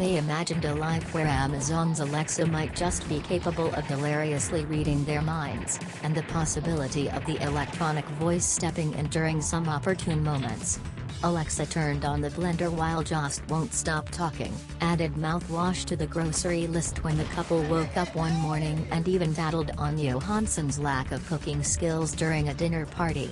They 0.03 0.17
imagined 0.17 0.65
a 0.65 0.75
life 0.75 1.15
where 1.15 1.29
Amazon's 1.29 2.01
Alexa 2.01 2.47
might 2.47 2.75
just 2.75 3.09
be 3.09 3.21
capable 3.21 3.73
of 3.73 3.87
hilariously 3.87 4.65
reading 4.65 5.05
their 5.05 5.23
minds, 5.23 5.79
and 6.03 6.13
the 6.13 6.25
possibility 6.25 7.09
of 7.09 7.25
the 7.25 7.41
electronic 7.41 8.05
voice 8.19 8.45
stepping 8.45 8.95
in 8.95 9.07
during 9.11 9.41
some 9.41 9.69
opportune 9.69 10.25
moments. 10.25 10.81
Alexa 11.23 11.67
turned 11.67 12.05
on 12.05 12.21
the 12.21 12.31
blender 12.31 12.69
while 12.69 13.05
Jost 13.05 13.49
won't 13.49 13.73
stop 13.73 14.09
talking, 14.09 14.53
added 14.81 15.15
mouthwash 15.15 15.85
to 15.85 15.95
the 15.95 16.09
grocery 16.09 16.67
list 16.67 17.05
when 17.05 17.17
the 17.17 17.31
couple 17.37 17.63
woke 17.71 17.97
up 17.97 18.13
one 18.17 18.35
morning 18.39 18.85
and 18.91 19.07
even 19.07 19.33
battled 19.35 19.71
on 19.79 19.97
Johansson's 19.97 20.81
lack 20.81 21.13
of 21.13 21.25
cooking 21.29 21.63
skills 21.63 22.11
during 22.11 22.49
a 22.49 22.55
dinner 22.55 22.87
party. 22.87 23.31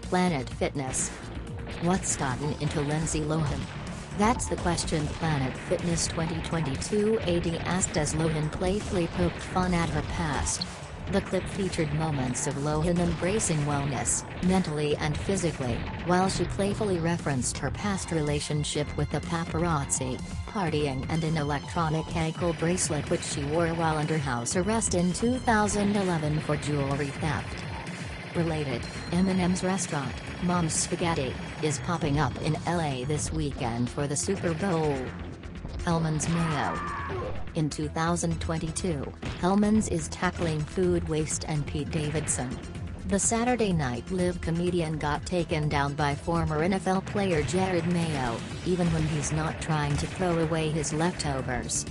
Planet 0.00 0.48
Fitness. 0.48 1.10
What's 1.82 2.16
gotten 2.16 2.54
into 2.62 2.80
Lindsay 2.80 3.20
Lohan? 3.20 3.60
That's 4.18 4.46
the 4.46 4.56
question 4.56 5.06
Planet 5.06 5.56
Fitness 5.56 6.06
2022 6.08 7.20
AD 7.20 7.46
asked 7.64 7.96
as 7.96 8.14
Lohan 8.14 8.50
playfully 8.52 9.06
poked 9.08 9.40
fun 9.40 9.72
at 9.72 9.88
her 9.90 10.02
past. 10.02 10.66
The 11.12 11.20
clip 11.22 11.42
featured 11.44 11.92
moments 11.94 12.46
of 12.46 12.54
Lohan 12.56 12.98
embracing 12.98 13.58
wellness, 13.60 14.24
mentally 14.44 14.94
and 14.96 15.16
physically, 15.16 15.74
while 16.06 16.28
she 16.28 16.44
playfully 16.44 16.98
referenced 16.98 17.58
her 17.58 17.70
past 17.70 18.12
relationship 18.12 18.86
with 18.96 19.10
the 19.10 19.20
paparazzi, 19.20 20.20
partying 20.46 21.04
and 21.08 21.24
an 21.24 21.36
electronic 21.36 22.14
ankle 22.14 22.52
bracelet 22.54 23.08
which 23.10 23.24
she 23.24 23.42
wore 23.44 23.68
while 23.68 23.96
under 23.96 24.18
house 24.18 24.54
arrest 24.54 24.94
in 24.94 25.12
2011 25.12 26.40
for 26.40 26.56
jewelry 26.56 27.06
theft. 27.06 27.69
Related, 28.36 28.82
M&M's 29.12 29.64
restaurant, 29.64 30.12
Mom's 30.42 30.72
Spaghetti, 30.72 31.34
is 31.62 31.80
popping 31.80 32.18
up 32.18 32.32
in 32.42 32.56
LA 32.66 33.04
this 33.04 33.32
weekend 33.32 33.90
for 33.90 34.06
the 34.06 34.16
Super 34.16 34.54
Bowl. 34.54 34.96
Hellmann's 35.84 36.28
Mayo. 36.28 36.78
In 37.56 37.68
2022, 37.68 39.12
Hellmann's 39.40 39.88
is 39.88 40.08
tackling 40.08 40.60
food 40.60 41.08
waste 41.08 41.44
and 41.48 41.66
Pete 41.66 41.90
Davidson. 41.90 42.56
The 43.08 43.18
Saturday 43.18 43.72
Night 43.72 44.08
Live 44.12 44.40
comedian 44.40 44.96
got 44.98 45.26
taken 45.26 45.68
down 45.68 45.94
by 45.94 46.14
former 46.14 46.60
NFL 46.60 47.04
player 47.06 47.42
Jerod 47.42 47.86
Mayo, 47.92 48.36
even 48.64 48.86
when 48.92 49.02
he's 49.08 49.32
not 49.32 49.60
trying 49.60 49.96
to 49.96 50.06
throw 50.06 50.38
away 50.38 50.68
his 50.68 50.92
leftovers. 50.92 51.84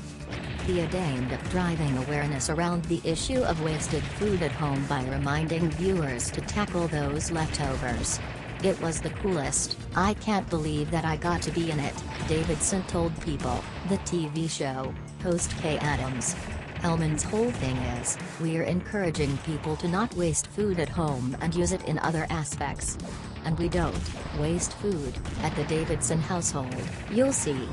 He 0.65 0.80
aimed 0.82 1.32
at 1.32 1.50
driving 1.50 1.98
awareness 1.98 2.50
around 2.50 2.86
the 2.86 3.02
issue 3.04 3.42
of 3.42 3.63
wasted 3.63 4.04
food 4.04 4.42
at 4.44 4.52
home 4.52 4.86
by 4.86 5.04
reminding 5.06 5.72
viewers 5.72 6.30
to 6.32 6.42
tackle 6.42 6.88
those 6.88 7.32
leftovers. 7.32 8.20
It 8.63 8.80
was 8.82 9.00
the 9.00 9.10
coolest, 9.10 9.78
I 9.96 10.13
can't 10.15 10.50
believe 10.50 10.92
that 10.92 11.06
I 11.06 11.15
got 11.15 11.42
to 11.44 11.52
be 11.52 11.72
in 11.72 11.80
it, 11.80 11.96
Davidson 12.28 12.84
told 12.84 13.20
People, 13.22 13.63
the 13.88 13.98
TV 14.00 14.50
show, 14.50 14.94
host 15.24 15.58
Kay 15.58 15.78
Adams. 15.78 16.36
Hellmann's 16.82 17.24
whole 17.24 17.52
thing 17.52 17.76
is, 17.78 18.18
we're 18.39 18.63
encouraging 18.63 19.38
people 19.39 19.76
to 19.78 19.88
not 19.88 20.13
waste 20.15 20.48
food 20.48 20.80
at 20.80 20.89
home 20.89 21.36
and 21.42 21.56
use 21.56 21.72
it 21.72 21.84
in 21.86 22.00
other 22.00 22.28
aspects. 22.30 22.98
And 23.44 23.58
we 23.58 23.70
don't 23.70 23.96
waste 24.39 24.74
food 24.74 25.13
at 25.42 25.56
the 25.56 25.63
Davidson 25.63 26.20
household, 26.20 26.76
you'll 27.12 27.34
see. 27.34 27.68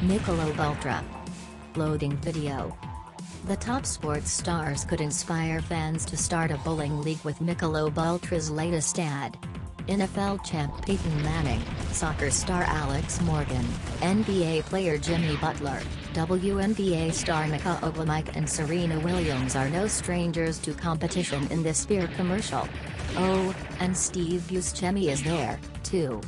Michelob 0.00 0.58
Ultra. 0.58 1.04
Loading 1.76 2.16
video. 2.18 2.76
The 3.46 3.56
top 3.56 3.84
sports 3.84 4.30
stars 4.30 4.84
could 4.84 5.00
inspire 5.00 5.60
fans 5.60 6.04
to 6.04 6.16
start 6.16 6.52
a 6.52 6.58
bowling 6.58 7.02
league 7.02 7.22
with 7.24 7.40
Michelob 7.40 7.98
Ultra's 7.98 8.48
latest 8.48 9.00
ad. 9.00 9.36
NFL 9.88 10.44
champ 10.44 10.72
Peyton 10.86 11.22
Manning, 11.22 11.60
soccer 11.90 12.30
star 12.30 12.62
Alex 12.62 13.20
Morgan, 13.22 13.64
NBA 14.00 14.62
player 14.66 14.96
Jimmy 14.98 15.36
Butler, 15.36 15.82
WNBA 16.12 17.12
star 17.12 17.44
Nneka 17.44 17.80
Ogwumike 17.80 18.36
and 18.36 18.48
Serena 18.48 19.00
Williams 19.00 19.56
are 19.56 19.68
no 19.68 19.88
strangers 19.88 20.58
to 20.60 20.74
competition 20.74 21.44
in 21.48 21.64
this 21.64 21.84
beer 21.84 22.06
commercial. 22.14 22.68
Oh, 23.16 23.52
and 23.80 23.96
Steve 23.96 24.42
Buscemi 24.42 25.08
is 25.08 25.24
there, 25.24 25.58
too. 25.82 26.20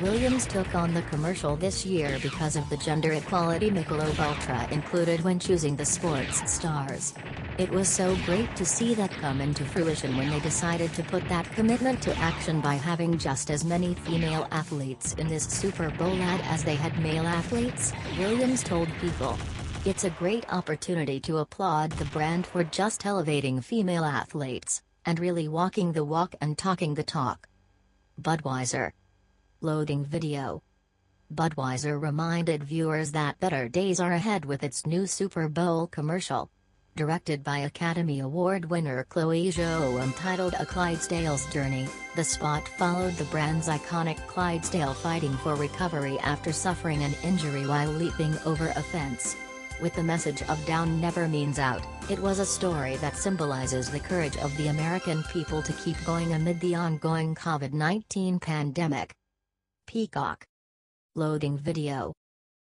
Williams 0.00 0.46
took 0.46 0.74
on 0.74 0.94
the 0.94 1.02
commercial 1.02 1.54
this 1.54 1.84
year 1.84 2.18
because 2.22 2.56
of 2.56 2.68
the 2.70 2.76
gender 2.78 3.12
equality 3.12 3.70
Michelob 3.70 4.18
Ultra 4.18 4.66
included 4.70 5.22
when 5.22 5.38
choosing 5.38 5.76
the 5.76 5.84
sports 5.84 6.50
stars. 6.50 7.14
It 7.58 7.70
was 7.70 7.88
so 7.88 8.16
great 8.24 8.56
to 8.56 8.64
see 8.64 8.94
that 8.94 9.10
come 9.10 9.40
into 9.40 9.64
fruition 9.64 10.16
when 10.16 10.30
they 10.30 10.40
decided 10.40 10.92
to 10.94 11.02
put 11.02 11.28
that 11.28 11.50
commitment 11.52 12.00
to 12.02 12.16
action 12.16 12.60
by 12.60 12.74
having 12.74 13.18
just 13.18 13.50
as 13.50 13.64
many 13.64 13.94
female 13.94 14.48
athletes 14.50 15.12
in 15.14 15.28
this 15.28 15.44
Super 15.44 15.90
Bowl 15.90 16.20
ad 16.22 16.40
as 16.44 16.64
they 16.64 16.74
had 16.74 16.98
male 16.98 17.26
athletes, 17.26 17.92
Williams 18.18 18.62
told 18.62 18.88
People. 19.00 19.38
It's 19.84 20.04
a 20.04 20.10
great 20.10 20.50
opportunity 20.52 21.20
to 21.20 21.38
applaud 21.38 21.92
the 21.92 22.06
brand 22.06 22.46
for 22.46 22.64
just 22.64 23.04
elevating 23.04 23.60
female 23.60 24.04
athletes, 24.04 24.80
and 25.04 25.20
really 25.20 25.48
walking 25.48 25.92
the 25.92 26.04
walk 26.04 26.34
and 26.40 26.56
talking 26.56 26.94
the 26.94 27.02
talk. 27.02 27.48
Budweiser. 28.20 28.92
Loading 29.64 30.04
video. 30.04 30.60
Budweiser 31.32 31.96
reminded 32.02 32.64
viewers 32.64 33.12
that 33.12 33.38
better 33.38 33.68
days 33.68 34.00
are 34.00 34.10
ahead 34.10 34.44
with 34.44 34.64
its 34.64 34.86
new 34.86 35.06
Super 35.06 35.48
Bowl 35.48 35.86
commercial. 35.86 36.50
Directed 36.96 37.44
by 37.44 37.58
Academy 37.58 38.18
Award 38.18 38.64
winner 38.64 39.04
Chloe 39.04 39.52
Zhao 39.52 40.02
entitled 40.02 40.54
A 40.58 40.66
Clydesdale's 40.66 41.46
Journey, 41.52 41.86
the 42.16 42.24
spot 42.24 42.66
followed 42.66 43.14
the 43.14 43.24
brand's 43.26 43.68
iconic 43.68 44.16
Clydesdale 44.26 44.94
fighting 44.94 45.36
for 45.36 45.54
recovery 45.54 46.18
after 46.18 46.52
suffering 46.52 47.04
an 47.04 47.14
injury 47.22 47.64
while 47.64 47.88
leaping 47.88 48.36
over 48.44 48.70
a 48.70 48.82
fence. 48.82 49.36
With 49.80 49.94
the 49.94 50.02
message 50.02 50.42
of 50.48 50.66
down 50.66 51.00
never 51.00 51.28
means 51.28 51.60
out, 51.60 51.86
it 52.10 52.18
was 52.18 52.40
a 52.40 52.46
story 52.46 52.96
that 52.96 53.16
symbolizes 53.16 53.92
the 53.92 54.00
courage 54.00 54.36
of 54.38 54.56
the 54.56 54.68
American 54.68 55.22
people 55.32 55.62
to 55.62 55.72
keep 55.74 56.04
going 56.04 56.32
amid 56.32 56.58
the 56.58 56.74
ongoing 56.74 57.36
COVID-19 57.36 58.40
pandemic. 58.40 59.14
Peacock. 59.92 60.46
Loading 61.14 61.58
video. 61.58 62.14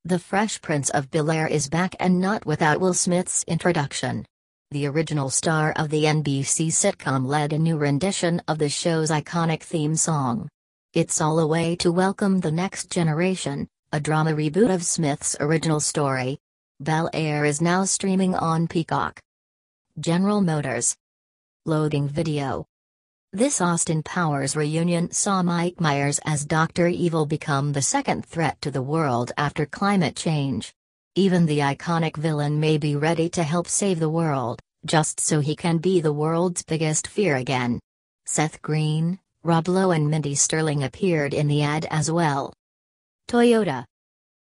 The 0.05 0.19
Fresh 0.19 0.61
Prince 0.63 0.91
of 0.91 1.13
Bel-Air 1.13 1.47
is 1.47 1.69
back 1.69 1.95
and 2.01 2.21
not 2.21 2.45
without 2.45 2.81
Will 2.81 2.93
Smith's 2.93 3.45
introduction. 3.47 4.27
the 4.73 4.89
original 4.89 5.31
star 5.31 5.73
of 5.77 5.91
the 5.91 6.03
NBC 6.03 6.73
sitcom 6.73 7.25
led 7.25 7.53
a 7.53 7.59
new 7.59 7.77
rendition 7.77 8.43
of 8.49 8.59
the 8.59 8.69
show's 8.69 9.13
iconic 9.13 9.63
theme 9.63 9.95
song. 9.95 10.49
It's 10.93 11.21
all 11.21 11.39
a 11.39 11.47
way 11.47 11.77
to 11.77 11.93
welcome 11.93 12.41
the 12.41 12.51
next 12.51 12.91
generation, 12.91 13.69
a 13.93 14.01
drama 14.01 14.33
reboot 14.33 14.75
of 14.75 14.83
Smith's 14.85 15.37
original 15.39 15.79
story. 15.79 16.41
Bel 16.81 17.09
Air 17.13 17.45
is 17.45 17.61
now 17.61 17.85
streaming 17.85 18.35
on 18.35 18.67
Peacock. 18.67 19.21
General 20.01 20.41
Motors. 20.41 20.97
Loading 21.65 22.09
video. 22.09 22.67
This 23.35 23.61
Austin 23.61 24.05
Powers 24.05 24.55
reunion 24.55 25.11
saw 25.11 25.43
Mike 25.43 25.81
Myers 25.81 26.21
as 26.25 26.45
Dr. 26.45 26.87
Evil 26.87 27.27
become 27.27 27.73
the 27.73 27.83
second 27.83 28.25
threat 28.25 28.61
to 28.61 28.71
the 28.71 28.81
world 28.81 29.33
after 29.37 29.67
climate 29.67 30.15
change. 30.15 30.73
Even 31.17 31.45
the 31.45 31.59
iconic 31.59 32.17
villain 32.17 32.61
may 32.61 32.79
be 32.79 32.95
ready 32.95 33.29
to 33.31 33.43
help 33.43 33.67
save 33.67 33.99
the 33.99 34.09
world, 34.09 34.63
just 34.87 35.19
so 35.19 35.41
he 35.41 35.57
can 35.57 35.79
be 35.79 36.01
the 36.01 36.13
world's 36.13 36.63
biggest 36.63 37.09
fear 37.09 37.35
again. 37.35 37.81
Seth 38.25 38.63
Green, 38.63 39.19
Rob 39.43 39.67
Lowe, 39.67 39.91
and 39.91 40.09
Mindy 40.09 40.37
Sterling 40.37 40.85
appeared 40.85 41.35
in 41.35 41.49
the 41.49 41.61
ad 41.61 41.89
as 41.91 42.13
well. 42.13 42.55
Toyota. 43.27 43.85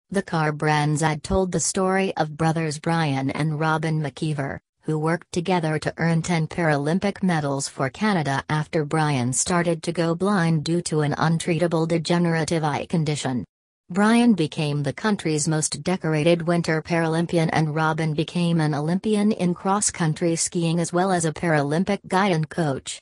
The 0.08 0.22
car 0.22 0.50
brand's 0.50 1.02
ad 1.02 1.22
told 1.22 1.52
the 1.52 1.60
story 1.60 2.16
of 2.16 2.38
brothers 2.38 2.78
Brian 2.78 3.28
and 3.32 3.60
Robin 3.60 4.00
McKeever, 4.00 4.60
who 4.88 4.98
worked 4.98 5.30
together 5.32 5.78
to 5.78 5.92
earn 5.98 6.22
10 6.22 6.48
Paralympic 6.48 7.22
medals 7.22 7.68
for 7.68 7.90
Canada 7.90 8.42
after 8.48 8.86
Brian 8.86 9.34
started 9.34 9.82
to 9.82 9.92
go 9.92 10.14
blind 10.14 10.64
due 10.64 10.80
to 10.80 11.02
an 11.02 11.12
untreatable 11.12 11.86
degenerative 11.86 12.64
eye 12.64 12.86
condition. 12.86 13.44
Brian 13.90 14.32
became 14.32 14.82
the 14.82 14.92
country's 14.94 15.46
most 15.46 15.82
decorated 15.82 16.40
winter 16.40 16.80
Paralympian 16.80 17.50
and 17.52 17.74
Robin 17.74 18.14
became 18.14 18.62
an 18.62 18.74
Olympian 18.74 19.30
in 19.32 19.52
cross-country 19.52 20.34
skiing 20.36 20.80
as 20.80 20.90
well 20.90 21.12
as 21.12 21.26
a 21.26 21.34
Paralympic 21.34 21.98
guide 22.08 22.32
and 22.32 22.48
coach. 22.48 22.98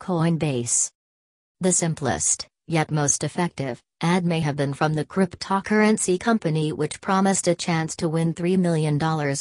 Coinbase. 0.00 0.88
The 1.60 1.72
simplest, 1.72 2.46
yet 2.68 2.92
most 2.92 3.24
effective, 3.24 3.82
ad 4.00 4.24
may 4.24 4.40
have 4.40 4.56
been 4.56 4.72
from 4.72 4.94
the 4.94 5.04
cryptocurrency 5.04 6.20
company 6.20 6.72
which 6.72 7.00
promised 7.00 7.48
a 7.48 7.54
chance 7.54 7.96
to 7.96 8.08
win 8.08 8.32
$3 8.32 8.56
million 8.56 8.98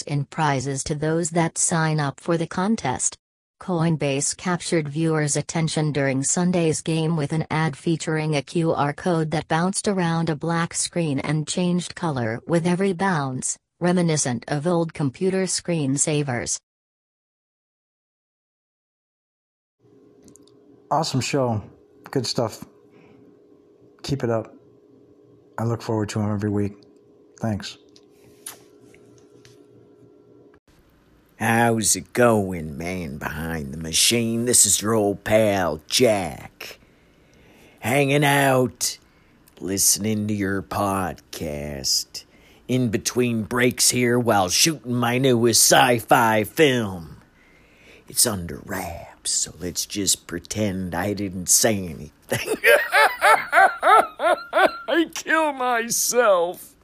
in 0.08 0.26
prizes 0.26 0.84
to 0.84 0.96
those 0.96 1.30
that 1.32 1.58
sign 1.58 2.00
up 2.00 2.20
for 2.20 2.38
the 2.38 2.48
contest. 2.48 3.18
Coinbase 3.62 4.36
captured 4.38 4.88
viewers' 4.88 5.36
attention 5.36 5.92
during 5.92 6.24
Sunday's 6.24 6.82
game 6.82 7.16
with 7.16 7.34
an 7.34 7.46
ad 7.50 7.76
featuring 7.76 8.36
a 8.36 8.42
QR 8.42 8.96
code 8.96 9.32
that 9.32 9.48
bounced 9.48 9.88
around 9.88 10.30
a 10.30 10.36
black 10.36 10.74
screen 10.74 11.20
and 11.20 11.48
changed 11.48 11.96
color 11.96 12.40
with 12.48 12.68
every 12.68 12.94
bounce, 12.94 13.58
reminiscent 13.80 14.44
of 14.48 14.68
old 14.68 14.94
computer 14.94 15.44
screensavers. 15.44 16.60
Awesome 20.90 21.22
show. 21.22 21.62
Good 22.12 22.26
stuff. 22.26 22.64
Keep 24.08 24.24
it 24.24 24.30
up. 24.30 24.56
I 25.58 25.66
look 25.66 25.82
forward 25.82 26.08
to 26.10 26.20
them 26.20 26.32
every 26.32 26.50
week. 26.50 26.82
Thanks. 27.42 27.78
How's 31.38 31.94
it 31.98 32.14
going, 32.14 32.78
man 32.78 33.18
behind 33.18 33.74
the 33.74 33.78
machine? 33.78 34.46
This 34.46 34.66
is 34.66 34.82
your 34.82 34.94
old 34.94 35.26
pal, 35.26 35.82
Jack. 35.88 36.80
Hanging 37.80 38.24
out, 38.24 38.98
listening 39.60 40.26
to 40.30 40.34
your 40.34 40.62
podcast. 40.62 42.24
In 42.70 42.88
between 42.88 43.44
breaks 43.44 43.90
here 43.90 44.18
while 44.18 44.48
shooting 44.48 44.94
my 44.94 45.18
newest 45.18 45.70
sci 45.70 46.00
fi 46.00 46.46
film. 46.46 47.18
It's 48.08 48.26
under 48.26 48.62
wraps, 48.64 49.32
so 49.32 49.54
let's 49.60 49.86
just 49.86 50.28
pretend 50.28 50.96
I 50.96 51.12
didn't 51.12 51.50
say 51.50 51.76
anything. 51.76 52.12
I 54.90 55.10
kill 55.14 55.54
myself. 55.54 56.77